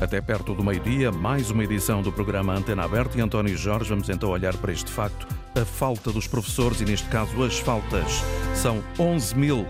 [0.00, 3.90] Até perto do meio-dia, mais uma edição do programa Antena Aberta e António Jorge.
[3.90, 8.22] Vamos então olhar para este facto, a falta dos professores e, neste caso, as faltas.
[8.54, 9.66] São 11 mil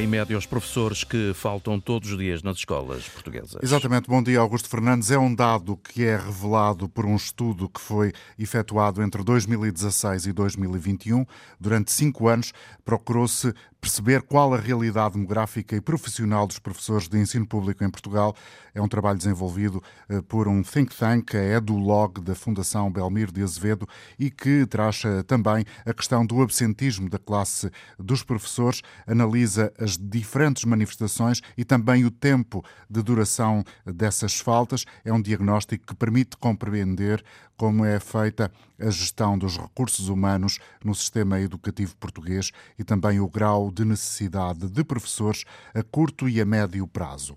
[0.00, 3.56] em média, os professores que faltam todos os dias nas escolas portuguesas.
[3.62, 4.08] Exatamente.
[4.08, 5.10] Bom dia, Augusto Fernandes.
[5.10, 10.32] É um dado que é revelado por um estudo que foi efetuado entre 2016 e
[10.32, 11.24] 2021.
[11.58, 12.52] Durante cinco anos,
[12.84, 13.54] procurou-se
[13.86, 18.34] perceber qual a realidade demográfica e profissional dos professores de ensino público em Portugal.
[18.74, 23.42] É um trabalho desenvolvido eh, por um think tank, a EduLog, da Fundação Belmiro de
[23.42, 23.88] Azevedo,
[24.18, 29.96] e que traz eh, também a questão do absentismo da classe dos professores, analisa as
[29.96, 34.84] diferentes manifestações e também o tempo de duração dessas faltas.
[35.04, 37.24] É um diagnóstico que permite compreender
[37.56, 43.28] como é feita a gestão dos recursos humanos no sistema educativo português e também o
[43.28, 47.36] grau de necessidade de professores a curto e a médio prazo.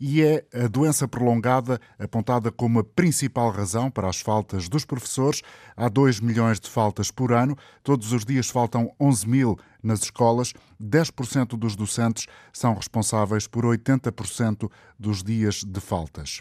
[0.00, 5.42] E é a doença prolongada apontada como a principal razão para as faltas dos professores.
[5.76, 10.52] Há 2 milhões de faltas por ano, todos os dias faltam 11 mil nas escolas,
[10.82, 16.40] 10% dos docentes são responsáveis por 80% dos dias de faltas.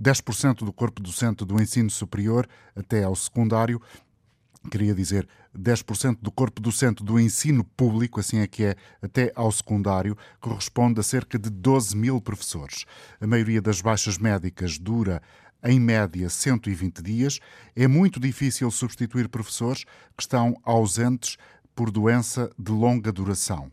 [0.00, 3.80] 10% do corpo docente do ensino superior até ao secundário
[4.66, 9.50] queria dizer 10% do corpo docente do ensino público, assim é que é, até ao
[9.50, 12.84] secundário, corresponde a cerca de 12 mil professores.
[13.20, 15.22] A maioria das baixas médicas dura
[15.64, 17.40] em média 120 dias.
[17.74, 19.84] É muito difícil substituir professores
[20.16, 21.36] que estão ausentes
[21.74, 23.70] por doença de longa duração.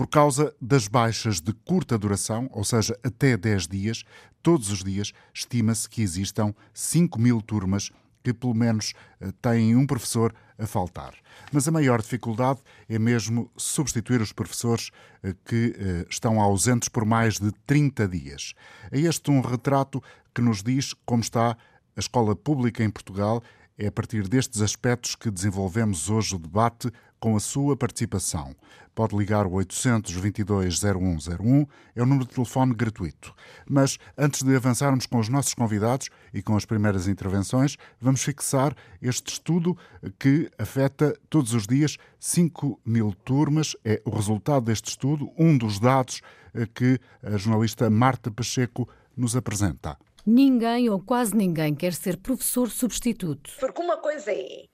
[0.00, 4.02] Por causa das baixas de curta duração, ou seja, até 10 dias,
[4.42, 7.90] todos os dias estima-se que existam 5 mil turmas
[8.22, 11.12] que pelo menos eh, têm um professor a faltar.
[11.52, 14.90] Mas a maior dificuldade é mesmo substituir os professores
[15.22, 18.54] eh, que eh, estão ausentes por mais de 30 dias.
[18.90, 20.02] É este um retrato
[20.34, 21.50] que nos diz como está
[21.94, 23.42] a escola pública em Portugal.
[23.76, 28.56] É a partir destes aspectos que desenvolvemos hoje o debate com a sua participação.
[28.94, 33.32] Pode ligar o 822-0101, é um número de telefone gratuito.
[33.68, 38.74] Mas antes de avançarmos com os nossos convidados e com as primeiras intervenções, vamos fixar
[39.00, 39.76] este estudo
[40.18, 43.76] que afeta todos os dias 5 mil turmas.
[43.84, 46.20] É o resultado deste estudo, um dos dados
[46.52, 49.96] eh, que a jornalista Marta Pacheco nos apresenta.
[50.26, 53.52] Ninguém ou quase ninguém quer ser professor substituto.
[53.58, 54.69] Porque uma coisa é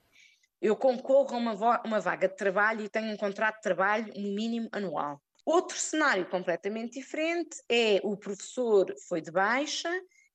[0.61, 4.33] eu concorro a uma, uma vaga de trabalho e tenho um contrato de trabalho no
[4.33, 5.21] mínimo anual.
[5.45, 9.89] Outro cenário completamente diferente é o professor foi de baixa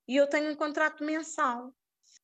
[0.08, 1.74] e eu tenho um contrato mensal.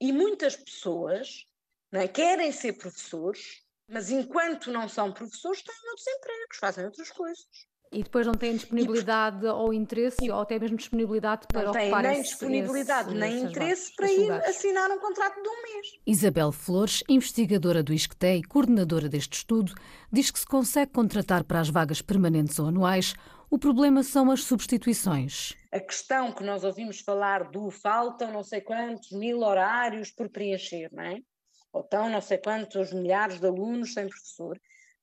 [0.00, 1.44] E muitas pessoas
[1.92, 7.46] é, querem ser professores, mas enquanto não são professores, têm outros empregos, fazem outras coisas.
[7.90, 12.02] E depois não têm disponibilidade e, ou interesse, ou até mesmo disponibilidade para não ocupar
[12.02, 15.86] nem disponibilidade esse, nem interesse para ir assinar um contrato de um mês.
[16.06, 19.72] Isabel Flores, investigadora do ISCTE e coordenadora deste estudo,
[20.12, 23.14] diz que se consegue contratar para as vagas permanentes ou anuais.
[23.50, 25.54] O problema são as substituições.
[25.72, 30.90] A questão que nós ouvimos falar do faltam não sei quantos mil horários por preencher,
[30.92, 31.18] não é?
[31.72, 34.58] Ou estão não sei quantos milhares de alunos sem professor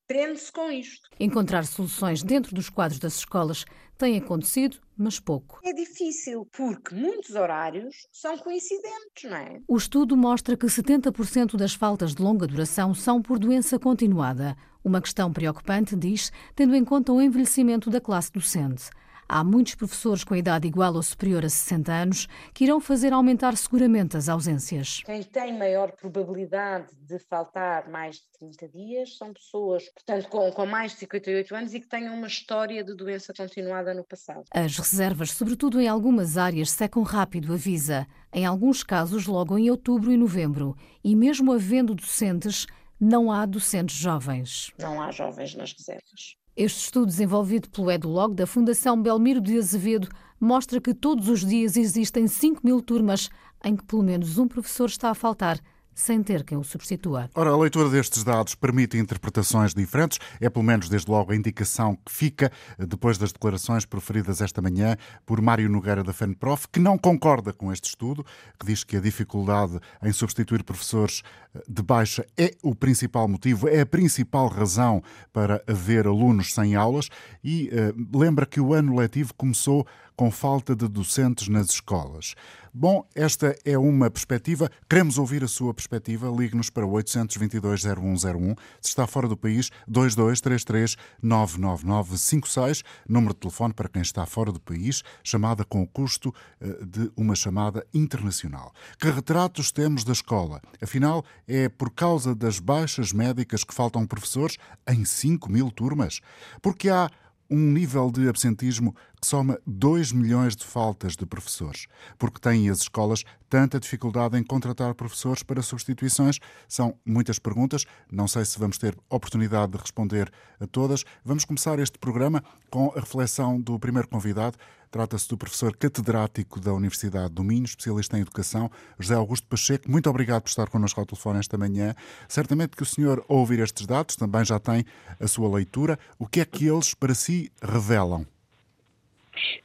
[0.07, 1.09] prende-se com isto.
[1.19, 3.65] Encontrar soluções dentro dos quadros das escolas
[3.97, 5.59] tem acontecido, mas pouco.
[5.63, 9.61] É difícil, porque muitos horários são coincidentes, não é?
[9.67, 14.55] O estudo mostra que 70% das faltas de longa duração são por doença continuada.
[14.83, 18.89] Uma questão preocupante, diz, tendo em conta o envelhecimento da classe docente.
[19.27, 23.57] Há muitos professores com idade igual ou superior a 60 anos que irão fazer aumentar
[23.57, 25.01] seguramente as ausências.
[25.05, 30.65] Quem tem maior probabilidade de faltar mais de 30 dias são pessoas, portanto, com, com
[30.65, 34.43] mais de 58 anos e que tenham uma história de doença continuada no passado.
[34.51, 38.07] As reservas, sobretudo em algumas áreas, secam rápido, avisa.
[38.31, 40.77] Em alguns casos, logo em outubro e novembro.
[41.03, 42.67] E mesmo havendo docentes,
[42.99, 44.71] não há docentes jovens.
[44.79, 46.37] Não há jovens nas reservas.
[46.55, 50.07] Este estudo desenvolvido pelo EduLog da Fundação Belmiro de Azevedo
[50.39, 53.29] mostra que todos os dias existem 5 mil turmas
[53.61, 55.59] em que pelo menos um professor está a faltar
[55.95, 57.29] sem ter quem o substitua.
[57.33, 61.97] Ora, a leitura destes dados permite interpretações diferentes, é pelo menos desde logo a indicação
[62.05, 66.97] que fica depois das declarações proferidas esta manhã por Mário Nogueira da FENPROF, que não
[66.97, 68.25] concorda com este estudo,
[68.59, 71.23] que diz que a dificuldade em substituir professores
[71.67, 77.09] de baixa é o principal motivo, é a principal razão para haver alunos sem aulas
[77.43, 79.85] e uh, lembra que o ano letivo começou
[80.15, 82.35] com falta de docentes nas escolas.
[82.77, 84.69] Bom, esta é uma perspectiva.
[84.89, 86.29] Queremos ouvir a sua perspectiva.
[86.29, 88.57] Ligue-nos para 822-0101.
[88.81, 92.83] Se está fora do país, 2233-99956.
[93.07, 97.09] Número de telefone para quem está fora do país, chamada com o custo eh, de
[97.15, 98.73] uma chamada internacional.
[98.99, 100.61] Que retratos temos da escola?
[100.81, 104.57] Afinal, é por causa das baixas médicas que faltam professores
[104.87, 106.21] em 5 mil turmas?
[106.61, 107.09] Porque há
[107.49, 111.87] um nível de absentismo que soma 2 milhões de faltas de professores.
[112.17, 116.39] Porque têm as escolas tanta dificuldade em contratar professores para substituições?
[116.67, 121.03] São muitas perguntas, não sei se vamos ter oportunidade de responder a todas.
[121.23, 124.57] Vamos começar este programa com a reflexão do primeiro convidado,
[124.95, 129.91] Trata-se do professor catedrático da Universidade do Minho, especialista em educação, José Augusto Pacheco.
[129.91, 131.93] Muito obrigado por estar connosco ao telefone esta manhã.
[132.29, 134.85] Certamente que o senhor, ao ouvir estes dados, também já tem
[135.19, 135.99] a sua leitura.
[136.17, 138.25] O que é que eles, para si, revelam?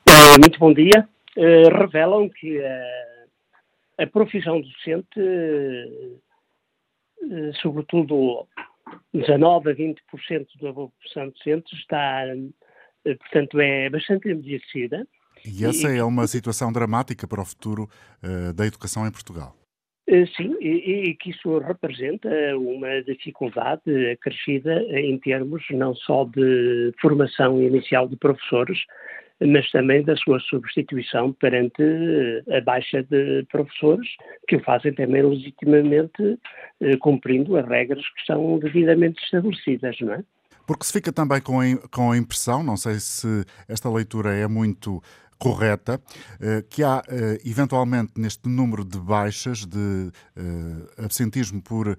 [0.09, 1.09] Eh, muito bom dia.
[1.37, 5.21] Uh, revelam que uh, a profissão docente,
[7.63, 8.49] sobretudo
[9.15, 9.95] 19 a 20%
[10.61, 12.25] da população docente, está,
[13.05, 15.07] portanto, é bastante envelhecida
[15.45, 17.89] e essa e, é uma situação dramática para o futuro
[18.23, 19.57] uh, da educação em Portugal.
[20.09, 26.93] Uh, sim, e, e, que isso representa uma dificuldade acrescida em termos não só de
[27.01, 28.79] formação inicial de professores,
[29.41, 34.07] mas também da sua substituição perante eh, a baixa de professores,
[34.47, 36.39] que o fazem também legitimamente
[37.01, 40.25] cumprindo as regras que são devidamente estabelecidas, não é?
[40.71, 44.47] Porque se fica também com a, com a impressão, não sei se esta leitura é
[44.47, 45.03] muito
[45.41, 45.99] correta,
[46.39, 51.99] eh, que há eh, eventualmente neste número de baixas de eh, absentismo por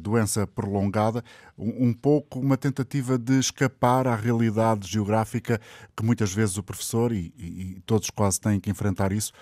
[0.00, 1.22] doença prolongada,
[1.56, 5.60] um pouco uma tentativa de escapar à realidade geográfica
[5.96, 9.32] que muitas vezes o professor, e, e todos quase têm que enfrentar isso,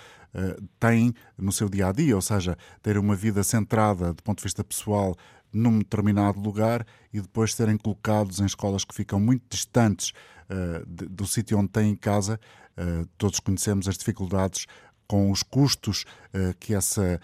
[0.78, 4.44] tem no seu dia a dia, ou seja, ter uma vida centrada do ponto de
[4.44, 5.16] vista pessoal
[5.50, 10.12] num determinado lugar e depois serem colocados em escolas que ficam muito distantes
[10.50, 12.38] uh, do sítio onde têm casa,
[12.78, 14.67] uh, todos conhecemos as dificuldades
[15.06, 17.20] com os custos uh, que, essa,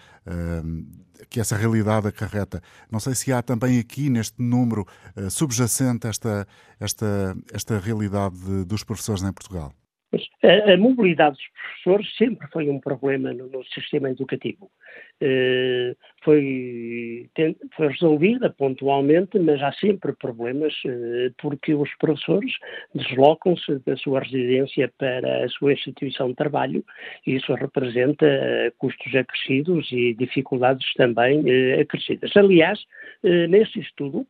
[1.29, 2.61] que essa realidade acarreta.
[2.89, 4.87] Não sei se há também aqui neste número
[5.29, 6.47] subjacente esta,
[6.79, 9.73] esta, esta realidade de, dos professores em Portugal.
[10.43, 14.69] A, a, mobilidade dos professores sempre foi um problema no, no sistema educativo.
[15.21, 22.53] Uh, foi, tem, foi resolvida pontualmente, mas há sempre problemas uh, porque os professores
[22.93, 26.83] deslocam-se da sua residência para a sua instituição de trabalho
[27.25, 31.43] e isso representa uh, custos acrescidos e dificuldades também
[31.79, 32.35] acrescidas.
[32.35, 32.79] Aliás,
[33.49, 34.27] nesse estudo,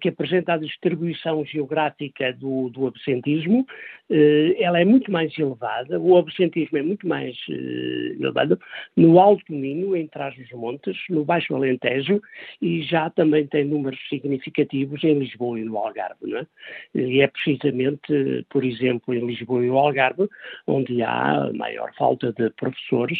[0.00, 3.66] que apresenta a distribuição geográfica do, do absentismo,
[4.08, 8.58] eh, ela é muito mais elevada, o absentismo é muito mais eh, elevado
[8.96, 12.22] no Alto Minho, em Trás-os-Montes, no Baixo Alentejo
[12.62, 16.16] e já também tem números significativos em Lisboa e no Algarve.
[16.22, 16.46] Não é?
[16.94, 20.28] E é precisamente, por exemplo, em Lisboa e no Algarve,
[20.66, 23.18] onde há maior falta de professores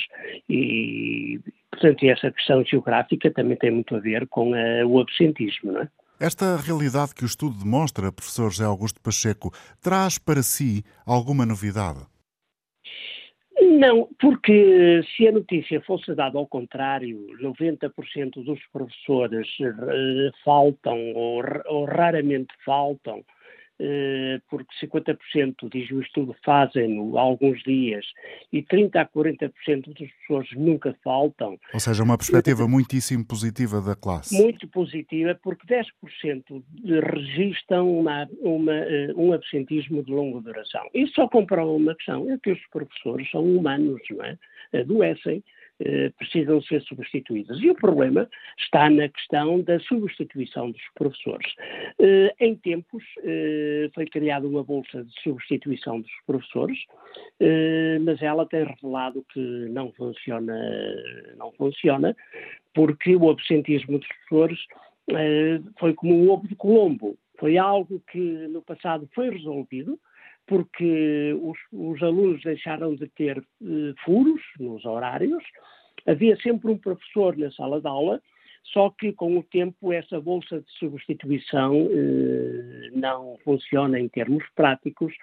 [0.48, 1.40] e,
[1.70, 4.52] portanto, essa questão geográfica também tem muito a ver com
[4.86, 5.88] o absentismo, não é?
[6.18, 9.52] Esta realidade que o estudo demonstra, professor José Augusto Pacheco,
[9.82, 12.00] traz para si alguma novidade?
[13.60, 21.42] Não, porque se a notícia fosse dada ao contrário, 90% dos professores uh, faltam ou,
[21.66, 23.35] ou raramente faltam, eh,
[24.48, 28.04] porque 50% diz o estudo fazem-no há alguns dias
[28.52, 31.58] e 30% a 40% das pessoas nunca faltam.
[31.72, 34.34] Ou seja, uma perspectiva muitíssimo positiva da classe.
[34.34, 36.62] Muito positiva, porque 10%
[37.14, 40.88] registram uma, uma, eh, um absentismo de longa duração.
[40.94, 44.38] Isso só comprova uma questão, é que os professores são humanos, não é?
[44.72, 45.65] Adoecem eh,
[46.16, 47.58] precisam ser substituídas.
[47.60, 48.28] E o problema
[48.58, 51.52] está na questão da substituição dos professores.
[51.98, 56.78] Eh, em tempos eh, foi criada uma bolsa de substituição dos professores,
[58.02, 60.54] mas ela tem revelado que não funciona,
[61.36, 62.16] não funciona,
[62.74, 64.58] porque o absentismo dos professores
[65.78, 67.16] foi como um ovo de Colombo.
[67.38, 69.98] Foi algo que no passado foi resolvido,
[70.46, 75.42] porque os, os, alunos deixaram de ter eh, furos nos horários,
[76.06, 78.22] havia sempre um professor na sala de aula,
[78.72, 85.14] só que com o tempo essa bolsa de substituição eh, não funciona em termos práticos,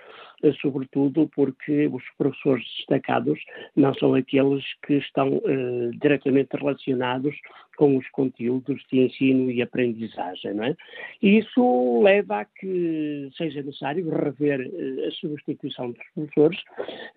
[0.43, 3.39] eh, sobretudo porque os professores destacados
[3.75, 7.35] não são aqueles que estão eh, diretamente relacionados
[7.75, 10.53] com os conteúdos de ensino e aprendizagem.
[10.53, 10.75] Não é?
[11.21, 16.59] Isso leva a que seja necessário rever uh, a substituição dos professores,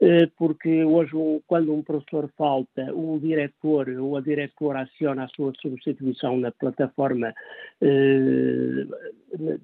[0.01, 1.13] uh, porque hoje,
[1.47, 7.35] quando um professor falta, o diretor ou a diretora aciona a sua substituição na plataforma
[7.83, 8.89] uh,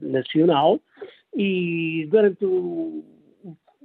[0.00, 0.80] nacional
[1.34, 3.04] e durante o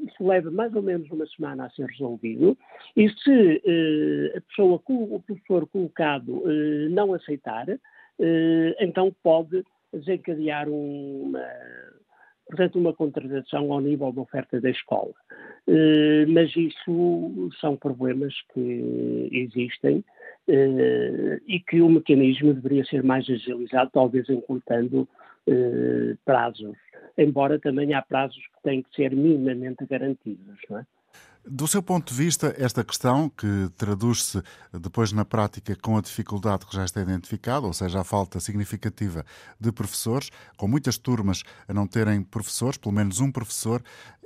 [0.05, 2.57] isso leva mais ou menos uma semana a ser resolvido,
[2.95, 10.69] e se eh, a pessoa, o professor colocado eh, não aceitar, eh, então pode desencadear
[10.69, 11.43] uma,
[12.47, 15.13] portanto, uma contradição ao nível da oferta da escola.
[15.67, 20.16] Eh, mas isso são problemas que existem eh,
[20.48, 25.08] e que o mecanismo deveria ser mais agilizado, talvez encurtando
[25.50, 26.75] eh, prazos,
[27.18, 30.86] embora também há prazos que têm que ser minimamente garantidos, não é?
[31.50, 34.42] Do seu ponto de vista, esta questão, que traduz-se
[34.74, 39.25] depois na prática com a dificuldade que já está identificada, ou seja, a falta significativa
[39.58, 43.82] de professores, com muitas turmas a não terem professores, pelo menos um professor,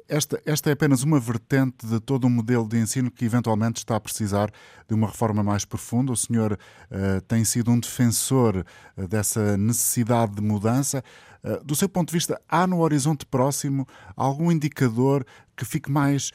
[0.08, 3.96] esta, esta é apenas uma vertente de todo um modelo de ensino que eventualmente está
[3.96, 4.52] a precisar
[4.88, 6.12] de uma reforma mais profunda.
[6.12, 8.66] O senhor uh, tem sido um defensor
[8.98, 11.04] uh, dessa necessidade de mudança.
[11.44, 16.32] Uh, do seu ponto de vista, há no horizonte próximo algum indicador que fique mais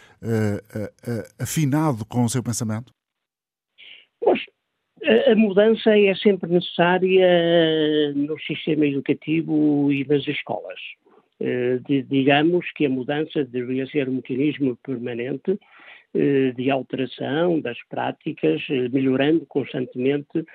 [1.38, 2.92] afinado com o seu pensamento?
[4.20, 4.40] Pois,
[5.26, 10.78] a mudança é sempre necessária no sistema educativo e nas escolas.
[11.38, 15.59] Eh, digamos que a mudança deveria ser um mecanismo permanente
[16.14, 20.47] eh, de alteração das práticas, eh, melhorando constantemente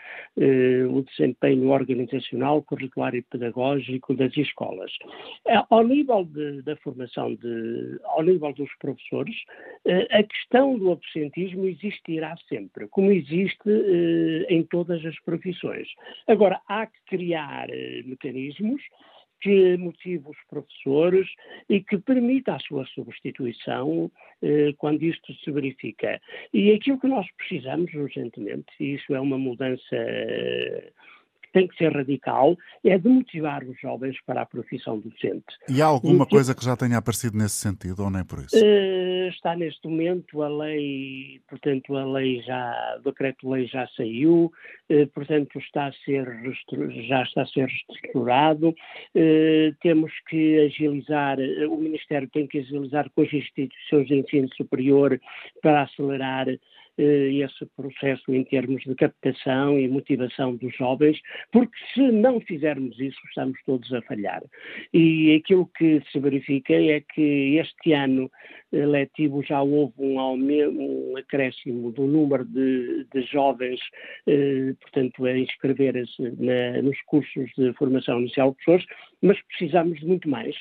[0.90, 4.92] o desempenho organizacional, curricular e pedagógico das escolas.
[5.70, 9.36] Ao nível de, da formação, de, ao nível dos professores,
[10.10, 13.70] a questão do absentismo existirá sempre, como existe
[14.50, 15.88] em todas as profissões.
[16.28, 17.68] Agora, há que criar
[18.06, 18.82] mecanismos
[19.42, 21.28] que motive os professores
[21.68, 26.22] e que permita a sua substituição eh, quando isto se verifica.
[26.54, 29.98] E aquilo que nós precisamos urgentemente, e isso é uma mudança
[31.52, 35.46] tem que ser radical, é de motivar os jovens para a profissão docente.
[35.70, 38.56] E há alguma coisa que já tenha aparecido nesse sentido, ou nem por isso?
[38.56, 44.52] Uh, está neste momento a lei, portanto, a lei já, o decreto-lei já saiu,
[44.90, 46.26] uh, portanto, está a ser,
[47.08, 51.38] já está a ser reestruturado, uh, temos que agilizar,
[51.70, 55.20] o Ministério tem que agilizar com as instituições de ensino superior
[55.62, 56.60] para acelerar eh,
[56.98, 61.20] esse processo em termos de captação e motivação dos jovens,
[61.52, 64.42] porque se não fizermos isso, estamos todos a falhar.
[64.94, 68.30] E aquilo que se verifica é que este ano
[68.72, 73.80] eh, letivo já houve um, um acréscimo do número de, de jovens,
[74.28, 76.22] eh, portanto, a inscrever-se
[76.84, 78.86] nos cursos de formação inicial de professores,
[79.22, 80.56] mas precisamos de muito mais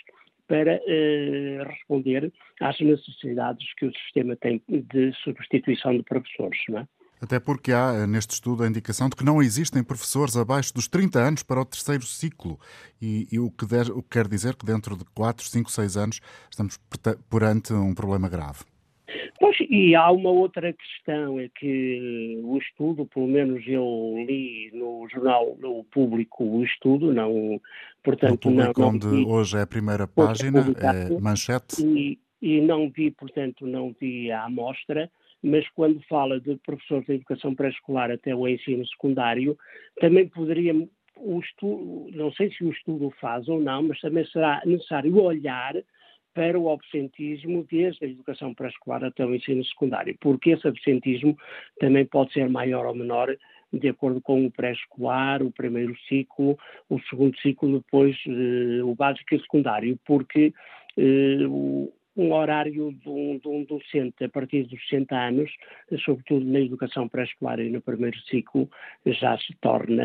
[0.51, 6.59] para eh, responder às necessidades que o sistema tem de substituição de professores.
[6.69, 6.89] Não é?
[7.21, 10.89] Até porque há eh, neste estudo a indicação de que não existem professores abaixo dos
[10.89, 12.59] 30 anos para o terceiro ciclo.
[13.01, 15.97] E, e o, que der, o, que quer dizer que dentro de 4, 5, 6
[15.97, 16.81] anos estamos
[17.31, 18.65] perante um problema grave.
[19.39, 25.09] Pois, e há uma outra questão, é que o estudo, pelo menos eu li no
[25.09, 27.61] jornal o Público o estudo, não,
[28.03, 28.35] portanto...
[28.35, 31.85] O Público, não, onde vi, hoje é a primeira página, é manchete.
[31.85, 35.11] E, e não vi, portanto, não vi a amostra,
[35.43, 39.57] mas quando fala de professores de educação pré-escolar até o ensino secundário,
[40.01, 40.75] também poderia
[41.17, 45.75] o estudo, não sei se o estudo faz ou não, mas também será necessário olhar
[46.35, 51.37] para o absentismo desde a educação pré-escolar até o ensino secundário, porque esse absentismo
[51.79, 53.37] também pode ser maior ou menor
[53.73, 56.59] de acordo com o pré-escolar, o primeiro ciclo,
[56.89, 60.53] o segundo ciclo, depois eh, o básico e o secundário, porque
[60.97, 65.51] eh, o, um horário de um, de um, docente a partir dos 60 anos,
[66.05, 68.69] sobretudo na educação pré-escolar e no primeiro ciclo,
[69.07, 70.03] já se torna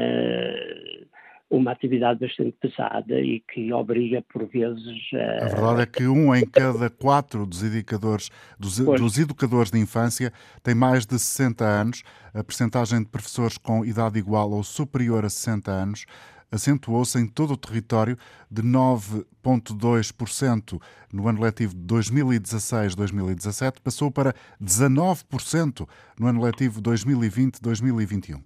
[1.49, 5.01] uma atividade bastante pesada e que obriga, por vezes.
[5.13, 9.79] A, a verdade é que um em cada quatro dos educadores, dos, dos, educadores de
[9.79, 10.33] infância
[10.63, 12.03] tem mais de 60 anos.
[12.33, 16.05] A percentagem de professores com idade igual ou superior a 60 anos
[16.51, 18.17] acentuou-se em todo o território
[18.49, 28.41] de 9,2% no ano letivo de 2016-2017, passou para 19% no ano letivo 2020-2021.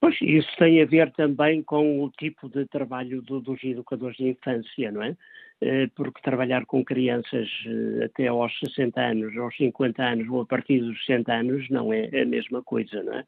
[0.00, 4.28] Pois, isso tem a ver também com o tipo de trabalho do, dos educadores de
[4.28, 5.16] infância, não é?
[5.96, 7.48] porque trabalhar com crianças
[8.04, 12.06] até aos 60 anos, aos 50 anos ou a partir dos 60 anos não é
[12.22, 13.24] a mesma coisa, não é?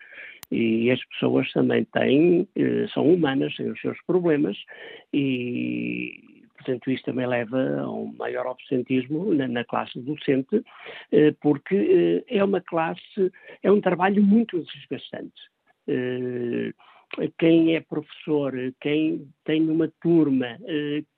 [0.53, 2.47] E as pessoas também têm,
[2.95, 4.57] são humanas, têm os seus problemas
[5.13, 6.23] e
[6.61, 10.63] Portanto, isto também leva a um maior absentismo na, na classe docente,
[11.11, 15.50] eh, porque eh, é uma classe, é um trabalho muito desgastante.
[15.91, 16.73] Eh,
[17.39, 20.57] quem é professor, quem tem uma turma,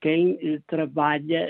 [0.00, 1.46] quem trabalha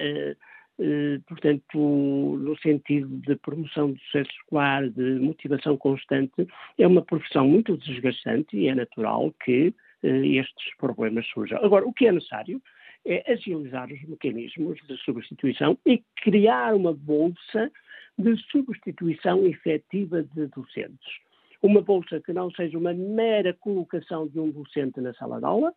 [1.29, 7.76] portanto, no sentido de promoção do sucesso escolar, de motivação constante, é uma profissão muito
[7.76, 11.64] desgastante e é natural que estes problemas surjam.
[11.64, 12.61] Agora, o que é necessário
[13.07, 17.71] é agilizar os mecanismos de substituição e criar uma bolsa
[18.19, 21.21] de substituição efetiva de docentes.
[21.62, 25.73] Uma bolsa que não seja uma mera colocação de um docente na sala de aula,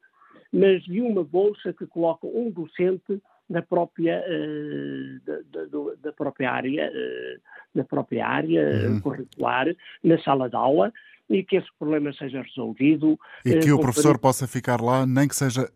[0.51, 6.51] mas de uma bolsa que coloca um docente na própria, uh, da, da, da, própria
[6.51, 7.41] área, uh,
[7.73, 8.99] na própria área uhum.
[9.01, 9.67] curricular,
[10.03, 10.91] na sala de aula,
[11.29, 13.19] e que esse problema seja resolvido.
[13.45, 15.69] E que uh, o professor possa ficar lá, nem que seja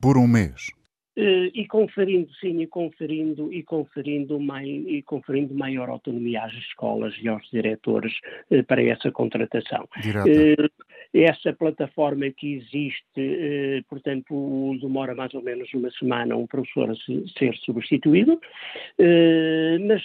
[0.00, 0.70] por um mês.
[1.14, 7.14] Uh, e conferindo, sim, e conferindo, e conferindo, mai, e conferindo maior autonomia às escolas
[7.20, 8.14] e aos diretores
[8.50, 9.86] uh, para essa contratação.
[9.98, 10.70] Uh,
[11.12, 17.24] essa plataforma que existe, portanto, demora mais ou menos uma semana um professor a se,
[17.38, 18.40] ser substituído,
[19.86, 20.02] mas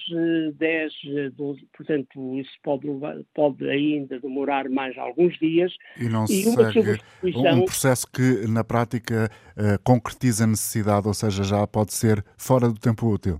[0.57, 0.93] 10,
[1.33, 2.87] 12, portanto, isso pode,
[3.33, 5.73] pode ainda demorar mais alguns dias.
[5.97, 9.29] E não e segue um processo que, na prática,
[9.83, 13.39] concretiza a necessidade ou seja, já pode ser fora do tempo útil.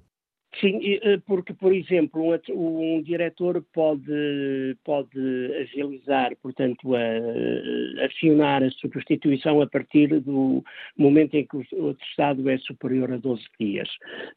[0.59, 5.19] Sim, eh, porque, por exemplo, um, um diretor pode, pode
[5.62, 10.63] agilizar, portanto, a, acionar a substituição a partir do
[10.97, 13.89] momento em que o atestado é superior a 12 dias.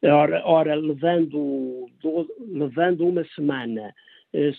[0.03, 3.95] Ora, ora levando, do, levando uma semana eh,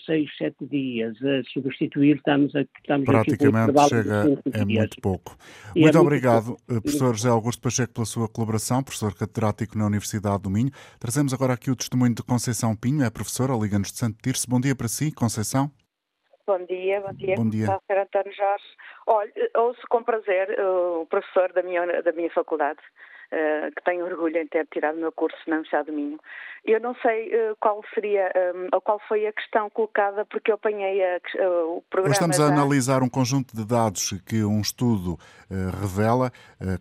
[0.04, 5.36] seis, sete dias a substituir, estamos, a, estamos Praticamente aqui chega, é muito pouco.
[5.74, 6.62] E muito é obrigado, muito...
[6.70, 10.70] Eh, professor José Augusto Pacheco, pela sua colaboração, professor catedrático na Universidade do Minho.
[11.00, 14.48] Trazemos agora aqui o testemunho de Conceição Pinho, é professora, Liga-nos de Santo Tirso.
[14.48, 15.70] Bom dia para si, Conceição.
[16.46, 17.36] Bom dia, bom dia.
[17.36, 17.66] Bom dia.
[17.66, 17.98] Sr.
[17.98, 18.64] António Jorge.
[19.06, 22.80] Olha, ouço com prazer o professor da minha, da minha faculdade
[23.32, 26.20] uh, que tenho orgulho em ter tirado o meu curso na Universidade do Minho.
[26.64, 30.54] Eu não sei uh, qual seria, um, ou qual foi a questão colocada, porque eu
[30.54, 32.10] apanhei a, uh, o programa.
[32.10, 32.54] Hoje estamos a da...
[32.54, 35.18] analisar um conjunto de dados que um estudo
[35.80, 36.30] revela,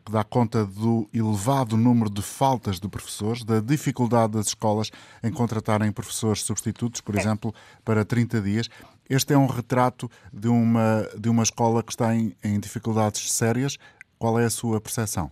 [0.06, 4.89] que dá conta do elevado número de faltas de professores, da dificuldade das escolas
[5.21, 7.19] em contratarem professores substitutos, por é.
[7.19, 8.69] exemplo, para 30 dias.
[9.10, 13.78] Este é um retrato de uma, de uma escola que está em, em dificuldades sérias.
[14.17, 15.30] Qual é a sua percepção?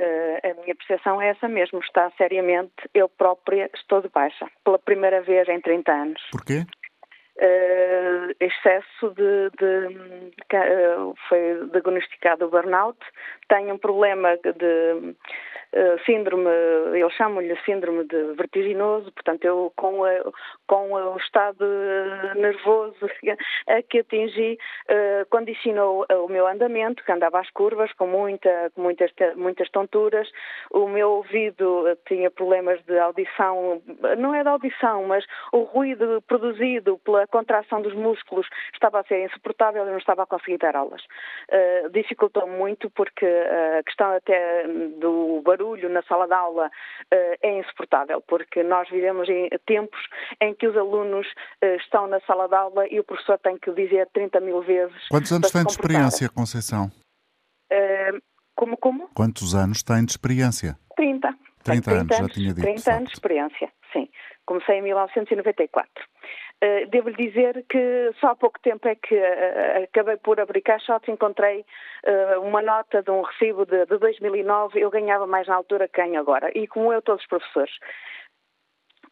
[0.00, 5.22] A minha percepção é essa mesmo, está seriamente, eu própria estou de baixa, pela primeira
[5.22, 6.22] vez em 30 anos.
[6.30, 6.64] Porquê?
[7.36, 12.98] Uh, excesso de, de, de uh, foi diagnosticado o burnout,
[13.48, 15.16] tenho um problema de
[16.06, 16.48] síndrome,
[16.94, 20.10] eles chamam-lhe síndrome de vertiginoso, portanto, eu com, a,
[20.66, 21.64] com o estado
[22.36, 22.94] nervoso
[23.68, 24.58] a que atingi,
[24.88, 30.30] uh, condicionou o meu andamento, que andava às curvas, com, muita, com muitas, muitas tonturas,
[30.70, 33.82] o meu ouvido tinha problemas de audição,
[34.18, 39.24] não é de audição, mas o ruído produzido pela contração dos músculos estava a ser
[39.24, 41.02] insuportável e não estava a conseguir dar aulas.
[41.92, 44.66] Dificultou muito porque a questão até
[44.98, 50.00] do barulho barulho na sala de aula uh, é insuportável, porque nós vivemos em tempos
[50.40, 53.72] em que os alunos uh, estão na sala de aula e o professor tem que
[53.72, 55.08] dizer 30 mil vezes.
[55.08, 56.90] Quantos anos tem de experiência, Conceição?
[57.72, 58.20] Uh,
[58.54, 59.08] como, como?
[59.14, 60.76] Quantos anos tem de experiência?
[60.96, 61.28] 30.
[61.64, 62.62] 30, 30 anos, já tinha dito.
[62.62, 64.08] 30 anos de experiência, sim.
[64.44, 65.90] Comecei em 1994.
[66.64, 71.08] Uh, Devo-lhe dizer que só há pouco tempo é que uh, acabei por abrir caixotes,
[71.08, 71.64] encontrei
[72.42, 76.20] uma nota de um recibo de, de 2009, eu ganhava mais na altura que ganho
[76.20, 76.50] agora.
[76.54, 77.72] E como eu, todos os professores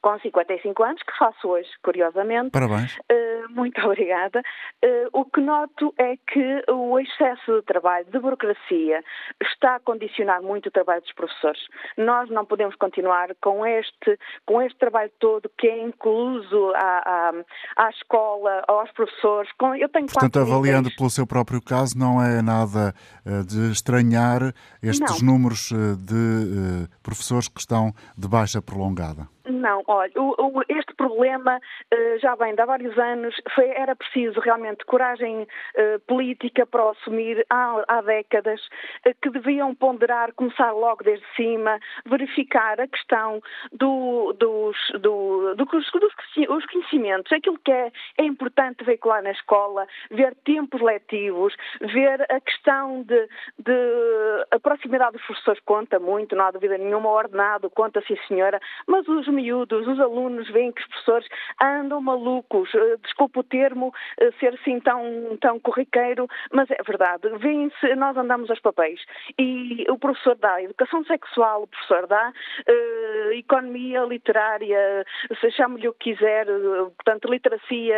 [0.02, 2.50] com 55 anos, que faço hoje, curiosamente.
[2.50, 2.98] Parabéns.
[2.98, 4.42] Uh, muito obrigada.
[4.84, 9.02] Uh, o que noto é que o excesso de trabalho, de burocracia,
[9.42, 11.60] está a condicionar muito o trabalho dos professores.
[11.96, 17.32] Nós não podemos continuar com este, com este trabalho todo que é incluso à,
[17.78, 19.50] à, à escola, aos professores.
[19.58, 20.96] Com, eu tenho Portanto, avaliando níveis.
[20.96, 22.94] pelo seu próprio caso, não é nada
[23.26, 25.32] uh, de estranhar estes não.
[25.32, 29.28] números de professores que estão de baixa prolongada.
[29.44, 33.34] Não, olha, o, o, este problema uh, já vem de há vários anos.
[33.54, 38.60] Foi, era preciso realmente coragem uh, política para assumir há, há décadas,
[39.06, 43.40] uh, que deviam ponderar, começar logo desde cima, verificar a questão
[43.72, 49.86] do, dos, do, do, dos, dos conhecimentos, aquilo que é, é importante veicular na escola,
[50.10, 53.28] ver tempos letivos, ver a questão de,
[53.58, 58.60] de a proximidade dos professores conta muito, não há dúvida nenhuma, ordenado conta, sim senhora,
[58.86, 61.28] mas os miúdos, os alunos veem que os professores
[61.60, 65.02] andam malucos, eh, desculpa o termo eh, ser assim tão,
[65.40, 69.00] tão corriqueiro, mas é verdade, vêem-se, nós andamos aos papéis.
[69.38, 75.04] E o professor dá educação sexual, o professor dá uh, economia literária,
[75.40, 77.94] se chame-lhe o que quiser, portanto, literacia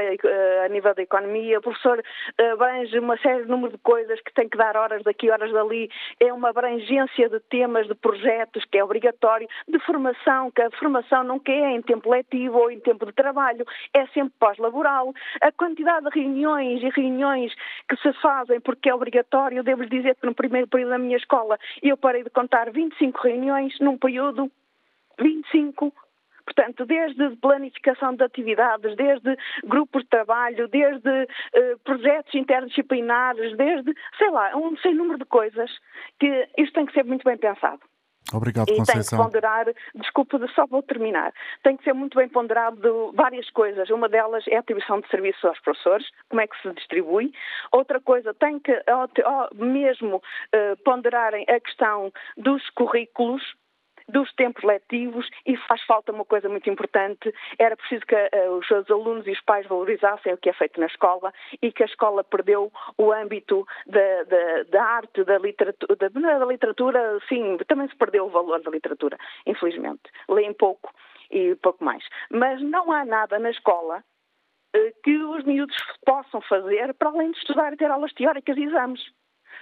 [0.64, 2.02] a nível da economia, o professor
[2.52, 5.90] abrange uma série de número de coisas que tem que dar horas daqui, horas dali,
[6.20, 11.23] é uma abrangência de temas, de projetos que é obrigatório, de formação, que a formação
[11.24, 15.12] nunca é em tempo letivo ou em tempo de trabalho, é sempre pós-laboral.
[15.40, 17.52] A quantidade de reuniões e reuniões
[17.88, 21.58] que se fazem porque é obrigatório, devo dizer que no primeiro período da minha escola
[21.82, 24.50] eu parei de contar 25 reuniões num período,
[25.18, 25.92] 25
[26.44, 34.30] Portanto, desde planificação de atividades, desde grupos de trabalho, desde uh, projetos interdisciplinares, desde, sei
[34.30, 35.70] lá, um sem número de coisas
[36.20, 37.80] que isto tem que ser muito bem pensado.
[38.32, 39.18] Obrigado, e Conceição.
[39.18, 41.32] tem que ponderar, desculpe, só vou terminar,
[41.62, 43.90] tem que ser muito bem ponderado várias coisas.
[43.90, 47.32] Uma delas é a atribuição de serviços aos professores, como é que se distribui.
[47.70, 48.72] Outra coisa, tem que
[49.54, 53.42] mesmo uh, ponderarem a questão dos currículos,
[54.08, 58.66] dos tempos letivos e faz falta uma coisa muito importante, era preciso que uh, os
[58.66, 61.86] seus alunos e os pais valorizassem o que é feito na escola e que a
[61.86, 68.26] escola perdeu o âmbito da, arte, da literatura, da, da, literatura, sim, também se perdeu
[68.26, 70.02] o valor da literatura, infelizmente.
[70.28, 70.92] Leem pouco
[71.30, 72.04] e pouco mais.
[72.30, 74.04] Mas não há nada na escola
[74.76, 78.64] uh, que os miúdos possam fazer para além de estudar e ter aulas teóricas e
[78.64, 79.00] exames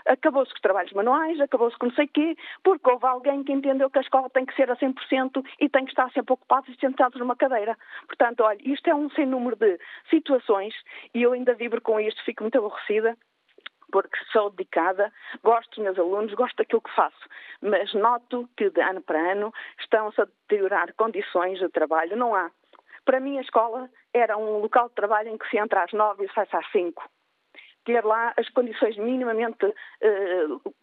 [0.06, 3.52] acabou-se com os trabalhos manuais, acabou-se com não sei o quê, porque houve alguém que
[3.52, 6.68] entendeu que a escola tem que ser a 100% e tem que estar sempre ocupados
[6.68, 7.76] e sentados numa cadeira.
[8.06, 9.78] Portanto, olha, isto é um sem número de
[10.10, 10.74] situações
[11.14, 13.16] e eu ainda vibro com isto, fico muito aborrecida
[13.90, 15.12] porque sou dedicada,
[15.44, 17.28] gosto dos meus alunos, gosto daquilo que faço,
[17.60, 22.16] mas noto que de ano para ano estão-se a deteriorar condições de trabalho.
[22.16, 22.50] Não há.
[23.04, 26.24] Para mim, a escola era um local de trabalho em que se entra às nove
[26.24, 27.06] e sai às cinco
[27.84, 30.74] ter lá as condições minimamente uh,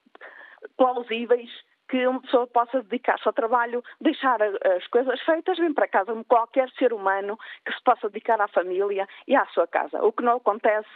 [0.78, 1.50] plausíveis
[1.90, 6.24] que uma pessoa possa dedicar-se ao trabalho, deixar as coisas feitas, vir para casa como
[6.24, 10.04] qualquer ser humano que se possa dedicar à família e à sua casa.
[10.06, 10.88] O que não acontece,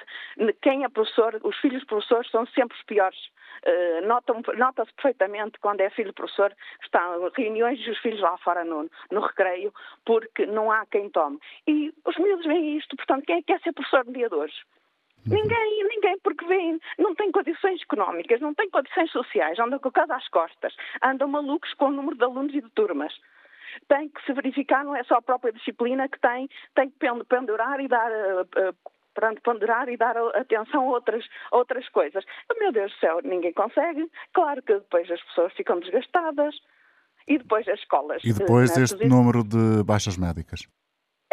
[0.61, 3.19] quem é professor, os filhos professores são sempre os piores.
[3.65, 8.89] Uh, Nota-se perfeitamente quando é filho professor, estão reuniões e os filhos lá fora no,
[9.11, 9.73] no recreio,
[10.05, 11.39] porque não há quem tome.
[11.67, 14.55] E os miúdos veem isto, portanto, quem é que quer ser professor no de hoje?
[15.27, 15.35] Uhum.
[15.35, 19.91] Ninguém, ninguém, porque vem, não tem condições económicas, não tem condições sociais, andam com a
[19.91, 23.13] casa às costas, andam malucos com o número de alunos e de turmas.
[23.87, 27.79] Tem que se verificar, não é só a própria disciplina que tem, tem que pendurar
[27.79, 28.11] e dar.
[28.11, 28.75] Uh, uh,
[29.43, 32.25] ponderar e dar atenção a outras, outras coisas.
[32.51, 34.09] Oh, meu Deus do céu, ninguém consegue.
[34.33, 36.55] Claro que depois as pessoas ficam desgastadas.
[37.27, 38.23] E depois as escolas.
[38.23, 40.67] E depois este número de baixas médicas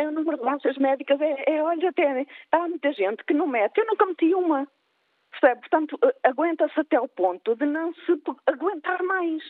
[0.06, 3.78] o número de baixas médicas, é, é olha, até há muita gente que não mete,
[3.78, 4.66] eu nunca meti uma.
[5.30, 5.60] Percebe?
[5.60, 9.42] Portanto, aguenta-se até o ponto de não se aguentar mais.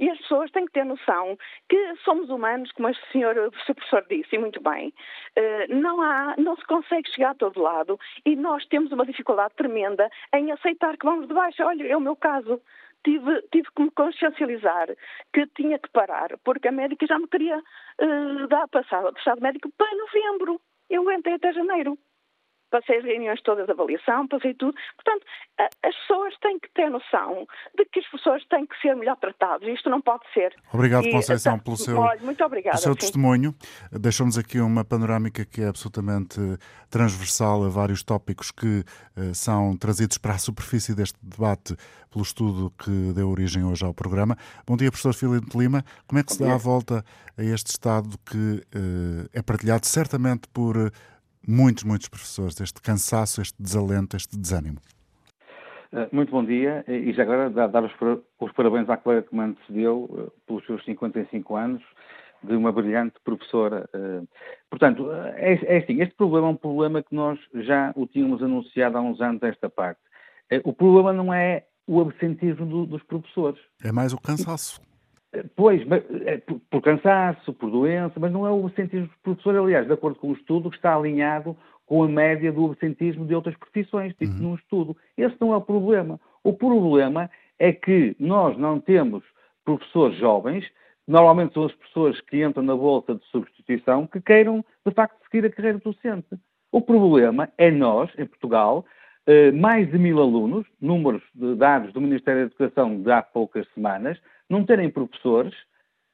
[0.00, 1.36] E as pessoas têm que ter noção
[1.68, 4.94] que somos humanos, como o senhor o professor disse, e muito bem.
[5.36, 9.54] Eh, não, há, não se consegue chegar a todo lado e nós temos uma dificuldade
[9.56, 11.62] tremenda em aceitar que vamos de baixo.
[11.62, 12.62] Olha, é o meu caso
[13.04, 14.88] tive, tive que me consciencializar
[15.32, 19.70] que tinha que parar, porque a médica já me queria uh, dar passado, passado médico
[19.76, 20.60] para novembro.
[20.88, 21.98] Eu aguentei até janeiro
[22.70, 24.74] passei as reuniões todas de avaliação, passei tudo.
[24.96, 25.26] Portanto,
[25.82, 29.68] as pessoas têm que ter noção de que as pessoas têm que ser melhor tratadas.
[29.68, 30.54] Isto não pode ser.
[30.72, 33.54] Obrigado, e, Conceição, pelo seu, muito obrigada, pelo seu testemunho.
[33.92, 36.40] Deixou-nos aqui uma panorâmica que é absolutamente
[36.88, 38.84] transversal a vários tópicos que
[39.16, 41.76] uh, são trazidos para a superfície deste debate
[42.10, 44.36] pelo estudo que deu origem hoje ao programa.
[44.66, 45.84] Bom dia, professor Filipe Lima.
[46.06, 47.04] Como é que se dá a volta
[47.38, 50.76] a este estado que uh, é partilhado certamente por
[51.46, 54.80] muitos, muitos professores, este cansaço, este desalento, este desânimo?
[55.92, 60.08] Eh, muito bom dia e já agora dar os parabéns à colega que me antecedeu
[60.18, 61.82] eh, pelos seus 55 anos
[62.42, 63.88] de uma brilhante professora.
[63.92, 64.22] Eh.
[64.68, 68.98] Portanto, é, é assim, este problema é um problema que nós já o tínhamos anunciado
[68.98, 70.00] há uns anos esta parte.
[70.64, 73.60] O problema não é o absentismo do, dos professores.
[73.84, 74.80] É mais o cansaço.
[75.54, 75.80] Pois,
[76.26, 76.38] é,
[76.68, 80.30] por cansaço, por doença, mas não é o absentismo dos professores, aliás, de acordo com
[80.30, 84.42] o estudo, que está alinhado com a média do absentismo de outras profissões, dito uhum.
[84.42, 84.96] num estudo.
[85.16, 86.18] Esse não é o problema.
[86.42, 89.22] O problema é que nós não temos
[89.64, 90.68] professores jovens,
[91.06, 95.46] normalmente são as pessoas que entram na bolsa de substituição, que queiram, de facto, seguir
[95.46, 96.28] a carreira docente.
[96.72, 98.84] O problema é nós, em Portugal,
[99.26, 103.66] eh, mais de mil alunos, números de dados do Ministério da Educação de há poucas
[103.74, 104.18] semanas,
[104.50, 105.54] não terem professores,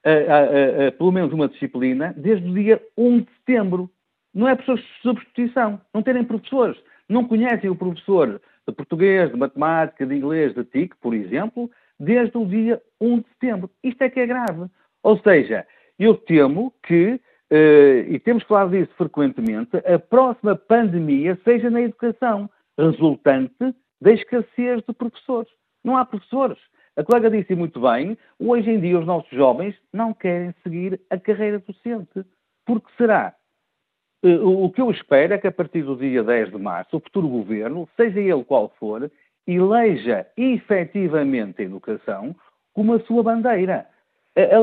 [0.05, 3.90] uh, uh, pelo menos uma disciplina, desde o dia 1 de setembro.
[4.33, 6.79] Não é professores de substituição, não terem professores.
[7.09, 12.37] Não conhecem o professor de português, de matemática, de inglês, de TIC, por exemplo, desde
[12.37, 13.70] o dia 1 de setembro.
[13.83, 14.68] Isto é que é grave.
[15.03, 15.66] Ou seja,
[15.99, 17.18] eu temo que,
[18.09, 24.92] e temos falado disso frequentemente, a próxima pandemia seja na educação, resultante da escassez de
[24.92, 25.51] professores.
[25.83, 26.59] Não há professores.
[26.97, 31.19] A colega disse muito bem, hoje em dia os nossos jovens não querem seguir a
[31.19, 32.25] carreira docente.
[32.65, 33.35] Porque será?
[34.23, 37.01] Eh, o que eu espero é que a partir do dia 10 de março o
[37.01, 39.11] futuro governo, seja ele qual for,
[39.47, 42.35] eleja efetivamente a educação
[42.73, 43.87] como a sua bandeira.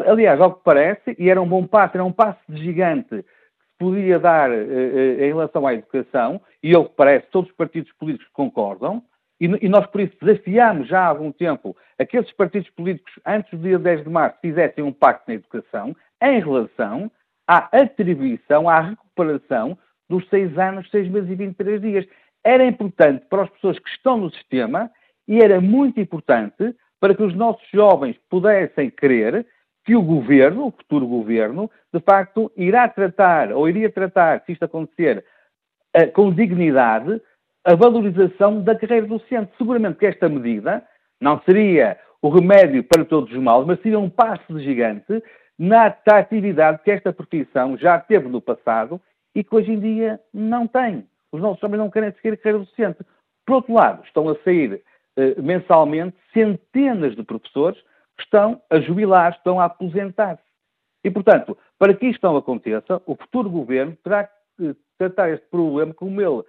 [0.07, 3.77] Aliás, ao que parece, e era um bom passo, era um passo gigante que se
[3.77, 7.91] podia dar eh, eh, em relação à educação, e ao que parece, todos os partidos
[7.93, 9.03] políticos concordam,
[9.45, 13.51] e, nós, por isso, desafiámos já há algum tempo a que esses partidos políticos, antes
[13.51, 17.11] do dia 10 de março, fizessem um pacto na educação em relação
[17.47, 19.77] à atribuição, à recuperação
[20.09, 22.05] dos seis anos, seis meses e 23 dias.
[22.43, 24.89] Era importante para as pessoas que estão no sistema
[25.27, 29.45] e era muito importante para que os nossos jovens pudessem crer
[29.85, 34.63] que o governo, o futuro governo, de facto, irá tratar, ou iria tratar, se isto
[34.63, 35.25] acontecer,
[35.93, 37.21] eh, com dignidade,
[37.63, 39.51] a valorização da carreira docente.
[39.57, 40.83] Seguramente que esta medida
[41.19, 45.23] não seria o remédio para todos os males, mas seria um passo gigante
[45.57, 48.99] na atratividade que esta profissão já teve no passado
[49.35, 51.07] e que hoje em dia não tem.
[51.31, 52.99] Os nossos homens não querem seguir a carreira docente.
[53.45, 54.81] Por outro lado, estão a sair
[55.17, 57.79] eh, mensalmente centenas de professores
[58.17, 60.43] que estão a jubilar, estão a aposentar-se.
[61.03, 65.93] E, portanto, para que isto não aconteça, o futuro governo terá que tratar este problema
[65.93, 66.43] como ele